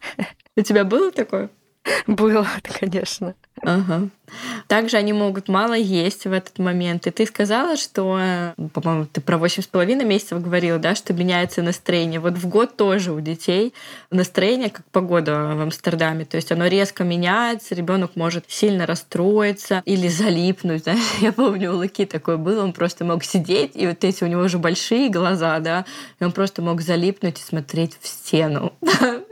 У 0.56 0.60
тебя 0.62 0.84
было 0.84 1.10
такое? 1.10 1.50
Было, 2.06 2.46
конечно. 2.80 3.34
Ага. 3.62 4.08
Также 4.66 4.96
они 4.96 5.12
могут 5.12 5.48
мало 5.48 5.74
есть 5.74 6.24
в 6.24 6.32
этот 6.32 6.58
момент. 6.58 7.06
И 7.06 7.10
ты 7.10 7.26
сказала, 7.26 7.76
что, 7.76 8.54
по-моему, 8.72 9.06
ты 9.06 9.20
про 9.20 9.38
восемь 9.38 9.62
с 9.62 9.66
половиной 9.66 10.04
месяцев 10.04 10.42
говорила, 10.42 10.78
да, 10.78 10.94
что 10.94 11.12
меняется 11.12 11.62
настроение. 11.62 12.20
Вот 12.20 12.34
в 12.34 12.48
год 12.48 12.76
тоже 12.76 13.12
у 13.12 13.20
детей 13.20 13.74
настроение, 14.10 14.70
как 14.70 14.84
погода 14.86 15.54
в 15.54 15.60
Амстердаме. 15.60 16.24
То 16.24 16.36
есть 16.36 16.50
оно 16.52 16.66
резко 16.66 17.04
меняется, 17.04 17.74
ребенок 17.74 18.16
может 18.16 18.44
сильно 18.48 18.86
расстроиться 18.86 19.82
или 19.84 20.08
залипнуть. 20.08 20.84
Знаешь, 20.84 21.00
я 21.20 21.32
помню, 21.32 21.72
у 21.72 21.76
Луки 21.76 22.06
такое 22.06 22.36
было, 22.36 22.62
он 22.62 22.72
просто 22.72 23.04
мог 23.04 23.24
сидеть, 23.24 23.72
и 23.74 23.86
вот 23.86 24.04
эти 24.04 24.24
у 24.24 24.26
него 24.26 24.42
уже 24.42 24.58
большие 24.58 25.10
глаза, 25.10 25.58
да, 25.60 25.84
и 26.20 26.24
он 26.24 26.32
просто 26.32 26.62
мог 26.62 26.80
залипнуть 26.80 27.40
и 27.40 27.42
смотреть 27.42 27.96
в 28.00 28.06
стену. 28.06 28.72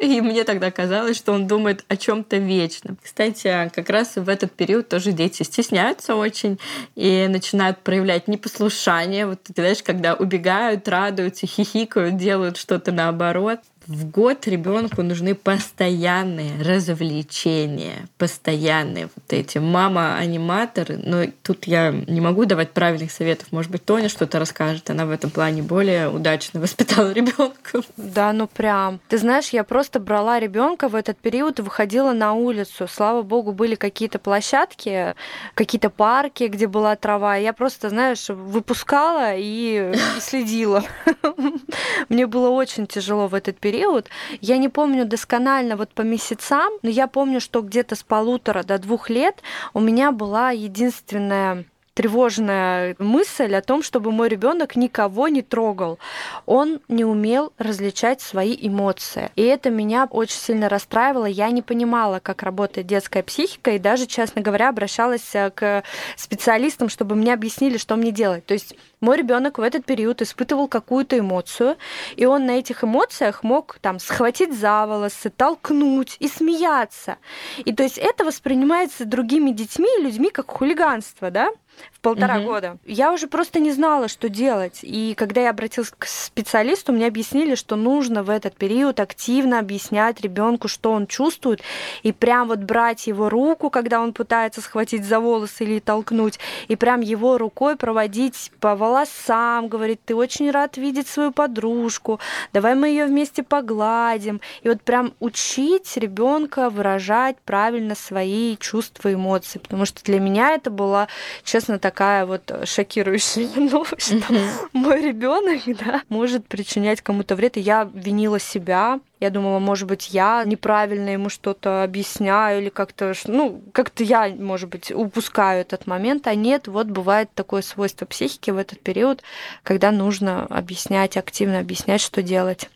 И 0.00 0.20
мне 0.20 0.42
тогда 0.42 0.72
казалось, 0.72 1.16
что 1.16 1.32
он 1.32 1.46
думает 1.46 1.84
о 1.86 1.96
чем-то 1.96 2.38
вечно. 2.38 2.96
Кстати, 3.02 3.70
как 3.72 3.88
раз 3.88 4.16
в 4.16 4.28
этот 4.28 4.50
период 4.50 4.81
тоже 4.88 5.12
дети 5.12 5.42
стесняются 5.42 6.14
очень 6.14 6.58
и 6.94 7.26
начинают 7.28 7.78
проявлять 7.78 8.28
непослушание. 8.28 9.26
Вот 9.26 9.42
ты 9.42 9.52
знаешь, 9.54 9.82
когда 9.82 10.14
убегают, 10.14 10.88
радуются, 10.88 11.46
хихикают, 11.46 12.16
делают 12.16 12.56
что-то 12.56 12.92
наоборот 12.92 13.60
в 13.86 14.10
год 14.10 14.46
ребенку 14.46 15.02
нужны 15.02 15.34
постоянные 15.34 16.62
развлечения, 16.62 18.06
постоянные 18.16 19.08
вот 19.14 19.32
эти. 19.32 19.58
Мама 19.58 20.16
аниматор, 20.16 20.86
но 21.04 21.24
тут 21.42 21.66
я 21.66 21.90
не 21.90 22.20
могу 22.20 22.44
давать 22.44 22.70
правильных 22.70 23.10
советов. 23.10 23.48
Может 23.50 23.70
быть, 23.70 23.84
Тоня 23.84 24.08
что-то 24.08 24.38
расскажет. 24.38 24.88
Она 24.90 25.06
в 25.06 25.10
этом 25.10 25.30
плане 25.30 25.62
более 25.62 26.08
удачно 26.08 26.60
воспитала 26.60 27.12
ребенка. 27.12 27.82
Да, 27.96 28.32
ну 28.32 28.46
прям. 28.46 29.00
Ты 29.08 29.18
знаешь, 29.18 29.48
я 29.48 29.64
просто 29.64 29.98
брала 29.98 30.38
ребенка 30.38 30.88
в 30.88 30.94
этот 30.94 31.18
период 31.18 31.58
и 31.58 31.62
выходила 31.62 32.12
на 32.12 32.34
улицу. 32.34 32.86
Слава 32.88 33.22
богу, 33.22 33.52
были 33.52 33.74
какие-то 33.74 34.18
площадки, 34.18 35.14
какие-то 35.54 35.90
парки, 35.90 36.44
где 36.44 36.66
была 36.66 36.94
трава. 36.96 37.36
Я 37.36 37.52
просто, 37.52 37.88
знаешь, 37.88 38.28
выпускала 38.28 39.34
и 39.34 39.92
следила. 40.20 40.84
Мне 42.08 42.26
было 42.26 42.50
очень 42.50 42.86
тяжело 42.86 43.26
в 43.26 43.34
этот 43.34 43.58
период 43.58 43.71
период. 43.72 44.10
Я 44.40 44.58
не 44.58 44.68
помню 44.68 45.06
досконально 45.06 45.76
вот 45.76 45.94
по 45.94 46.02
месяцам, 46.02 46.72
но 46.82 46.90
я 46.90 47.06
помню, 47.06 47.40
что 47.40 47.62
где-то 47.62 47.94
с 47.94 48.02
полутора 48.02 48.62
до 48.62 48.78
двух 48.78 49.08
лет 49.08 49.42
у 49.72 49.80
меня 49.80 50.12
была 50.12 50.50
единственная 50.50 51.64
тревожная 51.94 52.96
мысль 52.98 53.54
о 53.54 53.62
том, 53.62 53.82
чтобы 53.82 54.12
мой 54.12 54.28
ребенок 54.28 54.76
никого 54.76 55.28
не 55.28 55.42
трогал. 55.42 55.98
Он 56.46 56.80
не 56.88 57.04
умел 57.04 57.52
различать 57.58 58.20
свои 58.20 58.56
эмоции. 58.58 59.30
И 59.36 59.42
это 59.42 59.70
меня 59.70 60.06
очень 60.10 60.38
сильно 60.38 60.68
расстраивало. 60.68 61.26
Я 61.26 61.50
не 61.50 61.60
понимала, 61.60 62.18
как 62.20 62.42
работает 62.42 62.86
детская 62.86 63.22
психика, 63.22 63.72
и 63.72 63.78
даже, 63.78 64.06
честно 64.06 64.40
говоря, 64.40 64.70
обращалась 64.70 65.34
э, 65.34 65.50
к 65.50 65.82
специалистам, 66.16 66.88
чтобы 66.88 67.14
мне 67.14 67.34
объяснили, 67.34 67.76
что 67.76 67.96
мне 67.96 68.10
делать. 68.10 68.46
То 68.46 68.54
есть 68.54 68.74
мой 69.00 69.16
ребенок 69.16 69.58
в 69.58 69.62
этот 69.62 69.84
период 69.84 70.22
испытывал 70.22 70.68
какую-то 70.68 71.18
эмоцию, 71.18 71.76
и 72.16 72.24
он 72.24 72.46
на 72.46 72.52
этих 72.52 72.84
эмоциях 72.84 73.42
мог 73.42 73.78
там 73.80 73.98
схватить 73.98 74.56
за 74.56 74.86
волосы, 74.86 75.28
толкнуть 75.28 76.16
и 76.20 76.28
смеяться. 76.28 77.16
И 77.64 77.72
то 77.72 77.82
есть 77.82 77.98
это 77.98 78.24
воспринимается 78.24 79.04
другими 79.04 79.50
детьми 79.50 79.88
и 79.98 80.02
людьми 80.02 80.30
как 80.30 80.50
хулиганство, 80.50 81.30
да? 81.30 81.50
В 81.92 82.00
полтора 82.00 82.38
угу. 82.38 82.46
года. 82.46 82.78
Я 82.84 83.12
уже 83.12 83.26
просто 83.26 83.60
не 83.60 83.72
знала, 83.72 84.08
что 84.08 84.28
делать. 84.28 84.80
И 84.82 85.14
когда 85.16 85.42
я 85.42 85.50
обратилась 85.50 85.92
к 85.96 86.06
специалисту, 86.06 86.92
мне 86.92 87.06
объяснили, 87.06 87.54
что 87.54 87.76
нужно 87.76 88.22
в 88.22 88.30
этот 88.30 88.56
период 88.56 89.00
активно 89.00 89.58
объяснять 89.58 90.20
ребенку, 90.20 90.68
что 90.68 90.92
он 90.92 91.06
чувствует, 91.06 91.62
и 92.02 92.12
прям 92.12 92.48
вот 92.48 92.60
брать 92.60 93.06
его 93.06 93.28
руку, 93.28 93.70
когда 93.70 94.00
он 94.00 94.12
пытается 94.12 94.60
схватить 94.60 95.04
за 95.04 95.20
волосы 95.20 95.64
или 95.64 95.78
толкнуть, 95.78 96.38
и 96.68 96.76
прям 96.76 97.00
его 97.00 97.38
рукой 97.38 97.76
проводить 97.76 98.52
по 98.60 98.74
волосам, 98.76 99.68
говорить, 99.68 100.00
ты 100.04 100.14
очень 100.14 100.50
рад 100.50 100.76
видеть 100.76 101.08
свою 101.08 101.32
подружку, 101.32 102.20
давай 102.52 102.74
мы 102.74 102.88
ее 102.88 103.06
вместе 103.06 103.42
погладим. 103.42 104.40
И 104.62 104.68
вот 104.68 104.82
прям 104.82 105.14
учить 105.20 105.96
ребенка 105.96 106.70
выражать 106.70 107.36
правильно 107.44 107.94
свои 107.94 108.56
чувства 108.56 109.08
и 109.08 109.14
эмоции, 109.14 109.58
потому 109.58 109.84
что 109.86 110.02
для 110.04 110.20
меня 110.20 110.54
это 110.54 110.70
была, 110.70 111.08
честно, 111.44 111.61
так 111.66 111.92
такая 111.92 112.24
вот 112.24 112.50
шокирующая 112.64 113.48
новость, 113.70 114.18
что 114.18 114.34
мой 114.72 115.02
ребенок 115.02 115.60
да, 115.84 116.02
может 116.08 116.48
причинять 116.48 117.02
кому-то 117.02 117.36
вред. 117.36 117.56
И 117.56 117.60
я 117.60 117.88
винила 117.92 118.40
себя, 118.40 118.98
я 119.20 119.30
думала, 119.30 119.58
может 119.58 119.86
быть, 119.86 120.08
я 120.10 120.42
неправильно 120.44 121.10
ему 121.10 121.28
что-то 121.28 121.84
объясняю 121.84 122.62
или 122.62 122.70
как-то, 122.70 123.12
ну, 123.26 123.62
как-то 123.72 124.02
я, 124.02 124.28
может 124.28 124.70
быть, 124.70 124.90
упускаю 124.90 125.60
этот 125.60 125.86
момент, 125.86 126.26
а 126.26 126.34
нет, 126.34 126.66
вот 126.66 126.86
бывает 126.86 127.28
такое 127.34 127.62
свойство 127.62 128.06
психики 128.06 128.50
в 128.50 128.56
этот 128.56 128.80
период, 128.80 129.22
когда 129.62 129.92
нужно 129.92 130.46
объяснять, 130.46 131.16
активно 131.16 131.60
объяснять, 131.60 132.00
что 132.00 132.22
делать. 132.22 132.68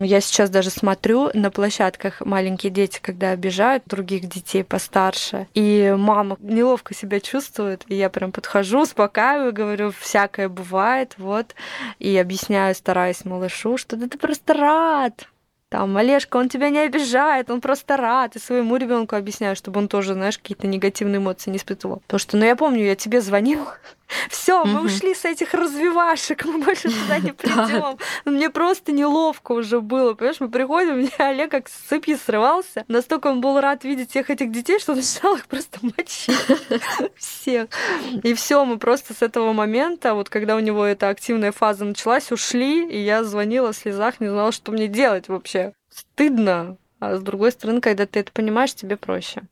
Я 0.00 0.22
сейчас 0.22 0.48
даже 0.48 0.70
смотрю 0.70 1.30
на 1.34 1.50
площадках 1.50 2.22
маленькие 2.22 2.72
дети, 2.72 2.98
когда 3.02 3.32
обижают 3.32 3.84
других 3.84 4.26
детей 4.26 4.64
постарше, 4.64 5.46
и 5.52 5.94
мама 5.96 6.38
неловко 6.40 6.94
себя 6.94 7.20
чувствует, 7.20 7.84
и 7.86 7.94
я 7.94 8.08
прям 8.08 8.32
подхожу, 8.32 8.80
успокаиваю, 8.80 9.52
говорю, 9.52 9.92
всякое 9.92 10.48
бывает, 10.48 11.14
вот, 11.18 11.54
и 11.98 12.16
объясняю, 12.16 12.74
стараюсь 12.74 13.26
малышу, 13.26 13.76
что 13.76 13.96
да 13.96 14.08
ты 14.08 14.16
просто 14.16 14.54
рад, 14.54 15.26
там, 15.70 15.96
Олежка, 15.96 16.36
он 16.36 16.48
тебя 16.48 16.68
не 16.68 16.80
обижает, 16.80 17.48
он 17.48 17.60
просто 17.60 17.96
рад. 17.96 18.34
И 18.34 18.40
своему 18.40 18.76
ребенку 18.76 19.14
объясняю, 19.14 19.54
чтобы 19.54 19.78
он 19.78 19.86
тоже, 19.86 20.14
знаешь, 20.14 20.36
какие-то 20.36 20.66
негативные 20.66 21.18
эмоции 21.18 21.48
не 21.50 21.58
испытывал. 21.58 21.98
Потому 22.00 22.18
что, 22.18 22.36
ну, 22.36 22.44
я 22.44 22.56
помню, 22.56 22.84
я 22.84 22.96
тебе 22.96 23.20
звонил, 23.20 23.64
все, 24.28 24.64
мы 24.64 24.82
ушли 24.82 25.14
с 25.14 25.24
этих 25.24 25.54
развивашек, 25.54 26.44
мы 26.44 26.58
больше 26.58 26.90
туда 26.90 27.18
не 27.18 27.32
придем. 27.32 27.98
Мне 28.24 28.50
просто 28.50 28.92
неловко 28.92 29.52
уже 29.52 29.80
было, 29.80 30.14
понимаешь, 30.14 30.40
мы 30.40 30.48
приходим, 30.48 30.94
у 30.94 30.96
меня 30.96 31.10
Олег 31.18 31.50
как 31.50 31.68
с 31.68 31.72
цепи 31.72 32.16
срывался. 32.16 32.84
Настолько 32.88 33.28
он 33.28 33.40
был 33.40 33.60
рад 33.60 33.84
видеть 33.84 34.10
всех 34.10 34.30
этих 34.30 34.50
детей, 34.50 34.78
что 34.78 34.92
он 34.92 34.98
начал 34.98 35.36
их 35.36 35.46
просто 35.46 35.78
мочить. 35.82 36.36
Всех. 37.16 37.68
И 38.22 38.34
все, 38.34 38.64
мы 38.64 38.78
просто 38.78 39.14
с 39.14 39.22
этого 39.22 39.52
момента, 39.52 40.14
вот 40.14 40.28
когда 40.28 40.56
у 40.56 40.60
него 40.60 40.84
эта 40.84 41.08
активная 41.08 41.52
фаза 41.52 41.84
началась, 41.84 42.32
ушли, 42.32 42.86
и 42.88 42.98
я 42.98 43.24
звонила 43.24 43.72
в 43.72 43.76
слезах, 43.76 44.20
не 44.20 44.28
знала, 44.28 44.52
что 44.52 44.72
мне 44.72 44.88
делать 44.88 45.28
вообще 45.28 45.72
стыдно, 45.90 46.76
а 47.00 47.16
с 47.16 47.22
другой 47.22 47.52
стороны, 47.52 47.80
когда 47.80 48.06
ты 48.06 48.20
это 48.20 48.32
понимаешь, 48.32 48.74
тебе 48.74 48.96
проще. 48.96 49.42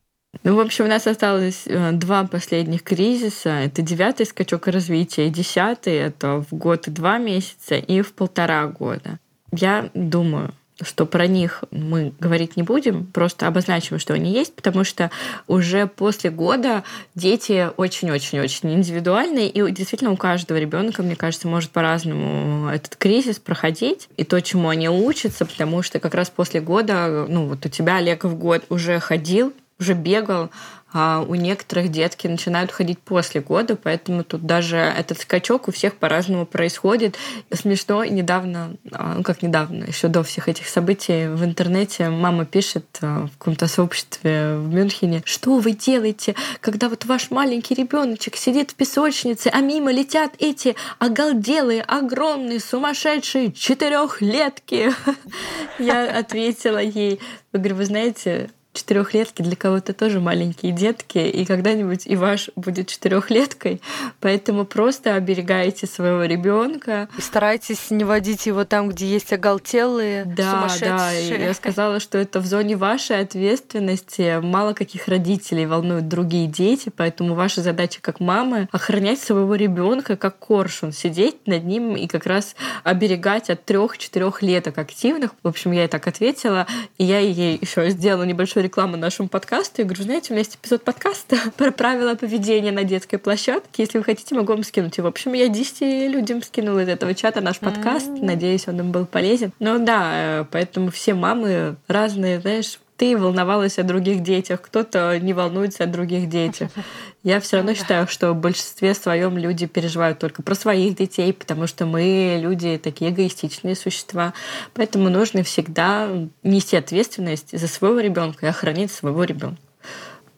Ну, 0.44 0.56
в 0.56 0.60
общем, 0.60 0.84
у 0.84 0.88
нас 0.88 1.06
осталось 1.06 1.62
э, 1.66 1.92
два 1.92 2.24
последних 2.24 2.82
кризиса. 2.82 3.50
Это 3.50 3.82
девятый 3.82 4.26
скачок 4.26 4.66
развития, 4.66 5.26
и 5.26 5.30
десятый— 5.30 5.94
это 5.96 6.44
в 6.48 6.54
год 6.54 6.86
и 6.86 6.90
два 6.90 7.18
месяца, 7.18 7.76
и 7.76 8.02
в 8.02 8.12
полтора 8.12 8.66
года. 8.66 9.18
Я 9.52 9.90
думаю, 9.94 10.52
что 10.80 11.06
про 11.06 11.26
них 11.26 11.64
мы 11.70 12.12
говорить 12.20 12.56
не 12.56 12.62
будем, 12.62 13.06
просто 13.06 13.46
обозначим, 13.46 13.98
что 13.98 14.14
они 14.14 14.32
есть, 14.32 14.54
потому 14.54 14.84
что 14.84 15.10
уже 15.48 15.86
после 15.86 16.30
года 16.30 16.84
дети 17.14 17.70
очень-очень-очень 17.76 18.74
индивидуальные, 18.74 19.48
и 19.48 19.70
действительно 19.72 20.12
у 20.12 20.16
каждого 20.16 20.58
ребенка, 20.58 21.02
мне 21.02 21.16
кажется, 21.16 21.48
может 21.48 21.70
по-разному 21.70 22.68
этот 22.68 22.96
кризис 22.96 23.38
проходить, 23.38 24.08
и 24.16 24.24
то, 24.24 24.40
чему 24.40 24.68
они 24.68 24.88
учатся, 24.88 25.46
потому 25.46 25.82
что 25.82 25.98
как 25.98 26.14
раз 26.14 26.30
после 26.30 26.60
года, 26.60 27.26
ну 27.28 27.46
вот 27.46 27.64
у 27.66 27.68
тебя, 27.68 27.96
Олег, 27.96 28.24
в 28.24 28.36
год 28.36 28.64
уже 28.68 29.00
ходил, 29.00 29.52
уже 29.78 29.94
бегал, 29.94 30.50
а 30.90 31.22
у 31.28 31.34
некоторых 31.34 31.90
детки 31.90 32.26
начинают 32.26 32.72
ходить 32.72 32.98
после 32.98 33.42
года, 33.42 33.76
поэтому 33.76 34.24
тут 34.24 34.46
даже 34.46 34.76
этот 34.76 35.20
скачок 35.20 35.68
у 35.68 35.72
всех 35.72 35.94
по-разному 35.96 36.46
происходит. 36.46 37.16
Смешно, 37.52 38.04
недавно, 38.04 38.76
а, 38.90 39.14
ну 39.14 39.22
как 39.22 39.42
недавно, 39.42 39.84
еще 39.84 40.08
до 40.08 40.22
всех 40.22 40.48
этих 40.48 40.66
событий 40.66 41.28
в 41.28 41.44
интернете 41.44 42.08
мама 42.08 42.46
пишет 42.46 42.86
а, 43.02 43.26
в 43.26 43.36
каком-то 43.36 43.66
сообществе 43.66 44.56
в 44.56 44.72
Мюнхене, 44.72 45.20
что 45.26 45.58
вы 45.58 45.72
делаете, 45.72 46.34
когда 46.60 46.88
вот 46.88 47.04
ваш 47.04 47.30
маленький 47.30 47.74
ребеночек 47.74 48.36
сидит 48.36 48.70
в 48.70 48.74
песочнице, 48.74 49.48
а 49.52 49.60
мимо 49.60 49.92
летят 49.92 50.32
эти 50.38 50.74
оголделые, 50.98 51.82
огромные, 51.82 52.60
сумасшедшие 52.60 53.52
четырехлетки. 53.52 54.90
Я 55.78 56.18
ответила 56.18 56.78
ей, 56.78 57.20
говорю, 57.52 57.76
вы 57.76 57.84
знаете, 57.84 58.50
четырехлетки 58.72 59.42
для 59.42 59.56
кого-то 59.56 59.92
тоже 59.92 60.20
маленькие 60.20 60.72
детки, 60.72 61.18
и 61.18 61.44
когда-нибудь 61.44 62.06
и 62.06 62.16
ваш 62.16 62.50
будет 62.54 62.88
четырехлеткой, 62.88 63.80
поэтому 64.20 64.64
просто 64.64 65.14
оберегайте 65.14 65.86
своего 65.86 66.24
ребенка. 66.24 67.08
И 67.18 67.20
старайтесь 67.20 67.90
не 67.90 68.04
водить 68.04 68.46
его 68.46 68.64
там, 68.64 68.88
где 68.88 69.06
есть 69.06 69.32
оголтелые, 69.32 70.24
да, 70.24 70.52
сумасшедшие. 70.52 71.38
Да, 71.38 71.44
я 71.44 71.54
сказала, 71.54 71.98
что 71.98 72.18
это 72.18 72.40
в 72.40 72.46
зоне 72.46 72.76
вашей 72.76 73.20
ответственности. 73.20 74.40
Мало 74.40 74.74
каких 74.74 75.08
родителей 75.08 75.66
волнуют 75.66 76.08
другие 76.08 76.46
дети, 76.46 76.92
поэтому 76.94 77.34
ваша 77.34 77.62
задача 77.62 78.00
как 78.00 78.20
мамы 78.20 78.68
охранять 78.70 79.20
своего 79.20 79.54
ребенка 79.54 80.16
как 80.16 80.38
коршун, 80.38 80.92
сидеть 80.92 81.46
над 81.46 81.64
ним 81.64 81.96
и 81.96 82.06
как 82.06 82.26
раз 82.26 82.54
оберегать 82.84 83.50
от 83.50 83.64
трех-четырех 83.64 84.42
леток 84.42 84.78
активных. 84.78 85.32
В 85.42 85.48
общем, 85.48 85.72
я 85.72 85.84
и 85.84 85.88
так 85.88 86.06
ответила, 86.06 86.66
и 86.96 87.04
я 87.04 87.18
ей 87.18 87.58
еще 87.60 87.88
сделала 87.90 88.22
небольшой 88.22 88.57
рекламу 88.60 88.96
нашему 88.96 89.28
подкасту. 89.28 89.82
Я 89.82 89.84
говорю, 89.84 90.02
знаете, 90.02 90.28
у 90.30 90.32
меня 90.32 90.40
есть 90.40 90.56
эпизод 90.56 90.82
подкаста 90.82 91.36
про 91.56 91.70
правила 91.70 92.14
поведения 92.14 92.72
на 92.72 92.84
детской 92.84 93.18
площадке. 93.18 93.82
Если 93.82 93.98
вы 93.98 94.04
хотите, 94.04 94.34
могу 94.34 94.52
вам 94.52 94.62
скинуть. 94.62 94.98
И, 94.98 95.00
в 95.00 95.06
общем, 95.06 95.32
я 95.32 95.48
10 95.48 96.12
людям 96.12 96.42
скинула 96.42 96.80
из 96.80 96.88
этого 96.88 97.14
чата 97.14 97.40
наш 97.40 97.58
подкаст. 97.58 98.08
Надеюсь, 98.08 98.68
он 98.68 98.80
им 98.80 98.92
был 98.92 99.06
полезен. 99.06 99.52
Ну 99.58 99.84
да, 99.84 100.40
э, 100.40 100.44
поэтому 100.50 100.90
все 100.90 101.14
мамы 101.14 101.76
разные, 101.86 102.40
знаешь, 102.40 102.78
ты 102.98 103.16
волновалась 103.16 103.78
о 103.78 103.84
других 103.84 104.22
детях, 104.24 104.60
кто-то 104.60 105.18
не 105.20 105.32
волнуется 105.32 105.84
о 105.84 105.86
других 105.86 106.28
детях. 106.28 106.68
Я 107.22 107.40
все 107.40 107.58
равно 107.58 107.74
считаю, 107.74 108.08
что 108.08 108.32
в 108.32 108.36
большинстве 108.36 108.92
своем 108.92 109.38
люди 109.38 109.66
переживают 109.66 110.18
только 110.18 110.42
про 110.42 110.54
своих 110.56 110.96
детей, 110.96 111.32
потому 111.32 111.68
что 111.68 111.86
мы 111.86 112.38
люди 112.42 112.76
такие 112.82 113.12
эгоистичные 113.12 113.76
существа. 113.76 114.34
Поэтому 114.74 115.10
нужно 115.10 115.44
всегда 115.44 116.08
нести 116.42 116.76
ответственность 116.76 117.56
за 117.56 117.68
своего 117.68 118.00
ребенка 118.00 118.46
и 118.46 118.48
охранить 118.48 118.90
своего 118.90 119.22
ребенка. 119.22 119.60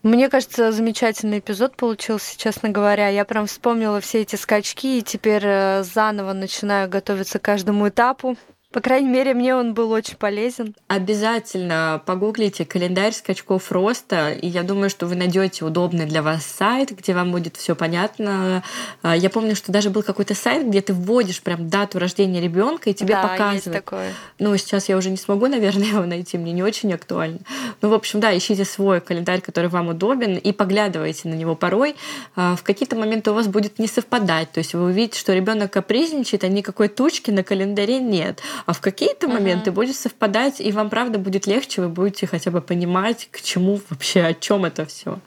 Мне 0.03 0.29
кажется, 0.29 0.73
замечательный 0.73 1.41
эпизод 1.41 1.77
получился, 1.77 2.39
честно 2.39 2.69
говоря. 2.69 3.09
Я 3.09 3.25
прям 3.25 3.47
вспомнила 3.47 4.01
все 4.01 4.21
эти 4.21 4.37
скачки 4.37 4.99
и 4.99 5.03
теперь 5.03 5.43
э, 5.45 5.83
заново 5.83 6.33
начинаю 6.33 6.89
готовиться 6.89 7.39
к 7.39 7.43
каждому 7.43 7.89
этапу. 7.89 8.37
По 8.73 8.81
крайней 8.81 9.09
мере, 9.09 9.35
мне 9.35 9.57
он 9.57 9.75
был 9.75 9.91
очень 9.91 10.15
полезен. 10.15 10.77
Обязательно 10.87 12.01
погуглите 12.07 12.65
календарь 12.65 13.13
скачков 13.13 13.73
роста, 13.73 14.31
и 14.31 14.47
я 14.47 14.63
думаю, 14.63 14.91
что 14.91 15.07
вы 15.07 15.17
найдете 15.17 15.65
удобный 15.65 16.07
для 16.07 16.23
вас 16.23 16.47
сайт, 16.47 16.93
где 16.93 17.13
вам 17.13 17.33
будет 17.33 17.57
все 17.57 17.75
понятно. 17.75 18.63
А, 19.03 19.17
я 19.17 19.29
помню, 19.29 19.57
что 19.57 19.73
даже 19.73 19.91
был 19.91 20.05
какой-то 20.05 20.37
сайт, 20.37 20.69
где 20.69 20.83
ты 20.83 20.95
вводишь 20.95 21.43
прям 21.43 21.69
дату 21.69 21.99
рождения 21.99 22.41
ребенка 22.41 22.91
и 22.91 22.95
тебе 22.95 23.15
да, 23.15 23.23
показывают. 23.23 23.67
Есть 23.67 23.73
такое. 23.73 24.15
Ну, 24.39 24.57
сейчас 24.57 24.89
я 24.89 24.97
уже 24.97 25.11
не 25.11 25.17
смогу, 25.17 25.47
наверное, 25.49 25.89
его 25.89 26.05
найти, 26.05 26.39
мне 26.39 26.53
не 26.53 26.63
очень 26.63 26.95
актуально. 26.95 27.41
Ну, 27.83 27.89
в 27.89 27.95
общем, 27.95 28.21
да, 28.21 28.37
ищите 28.39 28.65
свой 28.65 29.01
календарь, 29.01 29.41
который 29.41 29.69
вам 29.69 29.89
удобен, 29.89 30.37
и 30.37 30.53
поглядывайте 30.53 31.29
на 31.29 31.35
него 31.35 31.57
порой. 31.57 31.97
А, 32.37 32.55
в 32.55 32.63
какие-то 32.63 32.95
моменты 32.95 33.33
у 33.33 33.35
вас 33.35 33.49
будет 33.49 33.81
не 33.81 33.89
совпадать. 33.89 34.53
То 34.53 34.59
есть 34.59 34.75
вы 34.75 34.85
увидите, 34.85 35.19
что 35.19 35.35
ребенок 35.35 35.73
капризничает, 35.73 36.45
а 36.45 36.49
никакой 36.49 36.87
тучки 36.87 37.33
на 37.33 37.43
календаре 37.43 37.99
нет 37.99 38.41
а 38.67 38.73
в 38.73 38.81
какие-то 38.81 39.27
uh-huh. 39.27 39.33
моменты 39.33 39.73
будет 39.73 39.97
совпадать, 39.97 40.61
и 40.61 40.73
вам 40.73 40.91
правда 40.91 41.19
будет 41.19 41.47
легче, 41.47 41.83
вы 41.83 41.89
будете 41.89 42.27
хотя 42.27 42.51
бы 42.51 42.61
понимать, 42.61 43.29
к 43.31 43.41
чему 43.41 43.81
вообще, 43.89 44.23
о 44.23 44.35
чем 44.35 44.65
это 44.65 44.87
все. 44.87 45.19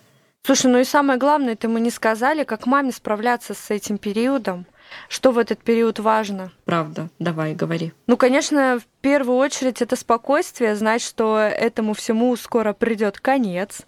Слушай, 0.45 0.71
ну 0.71 0.79
и 0.79 0.83
самое 0.83 1.17
главное, 1.17 1.53
это 1.53 1.69
мы 1.69 1.79
не 1.79 1.89
сказали, 1.89 2.43
как 2.43 2.65
маме 2.65 2.91
справляться 2.91 3.53
с 3.53 3.71
этим 3.71 3.97
периодом. 3.97 4.65
Что 5.07 5.31
в 5.31 5.37
этот 5.37 5.59
период 5.59 5.99
важно? 5.99 6.51
Правда, 6.65 7.09
давай, 7.17 7.55
говори. 7.55 7.93
Ну, 8.07 8.17
конечно, 8.17 8.79
в 8.79 9.01
первую 9.01 9.37
очередь 9.37 9.81
это 9.81 9.95
спокойствие, 9.95 10.75
знать, 10.75 11.01
что 11.01 11.39
этому 11.39 11.93
всему 11.93 12.35
скоро 12.35 12.73
придет 12.73 13.19
конец, 13.19 13.81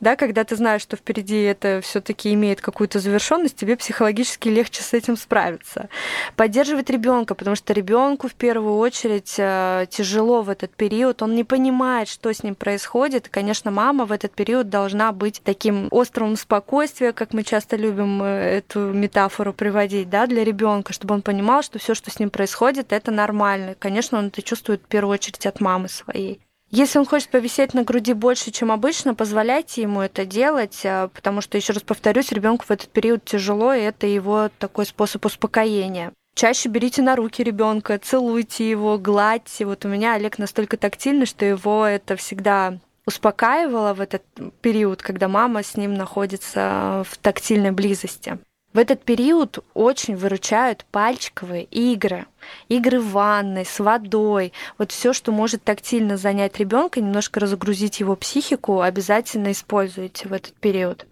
да, 0.00 0.16
когда 0.16 0.44
ты 0.44 0.56
знаешь, 0.56 0.82
что 0.82 0.96
впереди 0.96 1.42
это 1.42 1.80
все-таки 1.82 2.32
имеет 2.34 2.60
какую-то 2.60 3.00
завершенность, 3.00 3.56
тебе 3.56 3.76
психологически 3.76 4.48
легче 4.48 4.82
с 4.82 4.92
этим 4.92 5.16
справиться. 5.16 5.88
Поддерживать 6.36 6.90
ребенка, 6.90 7.34
потому 7.34 7.56
что 7.56 7.72
ребенку 7.72 8.28
в 8.28 8.34
первую 8.34 8.76
очередь 8.76 9.34
э, 9.38 9.86
тяжело 9.90 10.42
в 10.42 10.50
этот 10.50 10.74
период, 10.74 11.22
он 11.22 11.34
не 11.34 11.44
понимает, 11.44 12.08
что 12.08 12.32
с 12.32 12.42
ним 12.42 12.54
происходит. 12.54 13.26
И, 13.26 13.30
конечно, 13.30 13.70
мама 13.70 14.04
в 14.04 14.12
этот 14.12 14.32
период 14.32 14.68
должна 14.68 15.12
быть 15.12 15.40
таким 15.44 15.88
островом 15.90 16.36
спокойствия, 16.36 17.12
как 17.12 17.32
мы 17.32 17.42
часто 17.42 17.76
любим 17.76 18.22
э, 18.22 18.58
эту 18.58 18.80
метафору 18.80 19.52
приводить, 19.52 20.10
да, 20.10 20.26
для 20.26 20.44
ребенка, 20.44 20.92
чтобы 20.92 21.14
он 21.14 21.22
понимал, 21.22 21.62
что 21.62 21.78
все, 21.78 21.94
что 21.94 22.10
с 22.10 22.18
ним 22.18 22.30
происходит, 22.30 22.92
это 22.92 23.10
нормально. 23.10 23.74
Конечно, 23.78 24.18
он 24.18 24.28
это 24.28 24.42
чувствует 24.42 24.82
в 24.82 24.86
первую 24.86 25.14
очередь 25.14 25.46
от 25.46 25.60
мамы 25.60 25.88
своей. 25.88 26.40
Если 26.70 26.98
он 26.98 27.06
хочет 27.06 27.30
повисеть 27.30 27.72
на 27.72 27.82
груди 27.82 28.12
больше, 28.12 28.50
чем 28.50 28.70
обычно, 28.70 29.14
позволяйте 29.14 29.82
ему 29.82 30.02
это 30.02 30.26
делать, 30.26 30.82
а, 30.84 31.08
потому 31.08 31.40
что, 31.40 31.56
еще 31.56 31.72
раз 31.72 31.82
повторюсь, 31.82 32.30
ребенку 32.30 32.66
в 32.66 32.70
этот 32.70 32.88
период 32.90 33.24
тяжело, 33.24 33.72
и 33.72 33.80
это 33.80 34.06
его 34.06 34.50
такой 34.58 34.84
способ 34.84 35.24
успокоения. 35.24 36.12
Чаще 36.34 36.68
берите 36.68 37.02
на 37.02 37.16
руки 37.16 37.42
ребенка, 37.42 37.98
целуйте 37.98 38.68
его, 38.68 38.98
гладьте. 38.98 39.64
Вот 39.64 39.84
у 39.84 39.88
меня 39.88 40.14
Олег 40.14 40.38
настолько 40.38 40.76
тактильный, 40.76 41.26
что 41.26 41.44
его 41.44 41.84
это 41.84 42.16
всегда 42.16 42.78
успокаивало 43.06 43.94
в 43.94 44.00
этот 44.02 44.22
период, 44.60 45.02
когда 45.02 45.26
мама 45.26 45.62
с 45.62 45.76
ним 45.76 45.94
находится 45.94 47.02
в 47.08 47.16
тактильной 47.16 47.70
близости. 47.70 48.38
В 48.78 48.80
этот 48.80 49.02
период 49.02 49.58
очень 49.74 50.14
выручают 50.14 50.84
пальчиковые 50.92 51.64
игры. 51.64 52.26
Игры 52.68 53.00
в 53.00 53.10
ванной, 53.10 53.64
с 53.64 53.80
водой. 53.80 54.52
Вот 54.78 54.92
все, 54.92 55.12
что 55.12 55.32
может 55.32 55.64
тактильно 55.64 56.16
занять 56.16 56.60
ребенка, 56.60 57.00
немножко 57.00 57.40
разгрузить 57.40 57.98
его 57.98 58.14
психику, 58.14 58.80
обязательно 58.80 59.50
используйте 59.50 60.28
в 60.28 60.32
этот 60.32 60.54
период. 60.54 61.06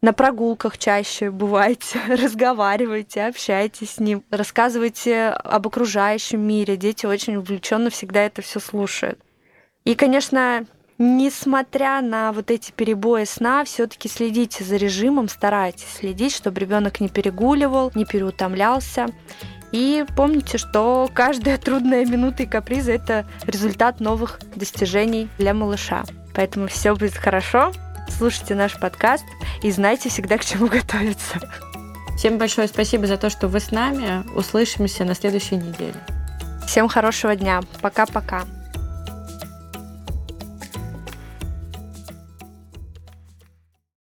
На 0.00 0.14
прогулках 0.14 0.78
чаще 0.78 1.30
бывайте, 1.30 2.00
разговаривайте, 2.08 3.26
общайтесь 3.26 3.90
с 3.90 4.00
ним, 4.00 4.24
рассказывайте 4.30 5.26
об 5.26 5.66
окружающем 5.66 6.40
мире. 6.40 6.78
Дети 6.78 7.04
очень 7.04 7.36
увлеченно 7.36 7.90
всегда 7.90 8.22
это 8.22 8.40
все 8.40 8.58
слушают. 8.58 9.20
И, 9.84 9.94
конечно, 9.96 10.64
Несмотря 11.04 12.00
на 12.00 12.30
вот 12.30 12.52
эти 12.52 12.70
перебои 12.70 13.24
сна, 13.24 13.64
все-таки 13.64 14.08
следите 14.08 14.62
за 14.62 14.76
режимом, 14.76 15.28
старайтесь 15.28 15.94
следить, 15.98 16.32
чтобы 16.32 16.60
ребенок 16.60 17.00
не 17.00 17.08
перегуливал, 17.08 17.90
не 17.96 18.04
переутомлялся. 18.04 19.08
И 19.72 20.04
помните, 20.14 20.58
что 20.58 21.10
каждая 21.12 21.58
трудная 21.58 22.06
минута 22.06 22.44
и 22.44 22.46
каприза– 22.46 22.92
это 22.92 23.26
результат 23.48 23.98
новых 23.98 24.38
достижений 24.54 25.28
для 25.38 25.54
малыша. 25.54 26.04
Поэтому 26.36 26.68
все 26.68 26.94
будет 26.94 27.14
хорошо. 27.14 27.72
Слушайте 28.08 28.54
наш 28.54 28.78
подкаст 28.78 29.24
и 29.64 29.72
знайте 29.72 30.08
всегда, 30.08 30.38
к 30.38 30.44
чему 30.44 30.68
готовиться. 30.68 31.40
Всем 32.16 32.38
большое 32.38 32.68
спасибо 32.68 33.08
за 33.08 33.16
то, 33.16 33.28
что 33.28 33.48
вы 33.48 33.58
с 33.58 33.72
нами. 33.72 34.24
Услышимся 34.36 35.04
на 35.04 35.16
следующей 35.16 35.56
неделе. 35.56 35.96
Всем 36.64 36.86
хорошего 36.86 37.34
дня. 37.34 37.60
Пока-пока. 37.80 38.44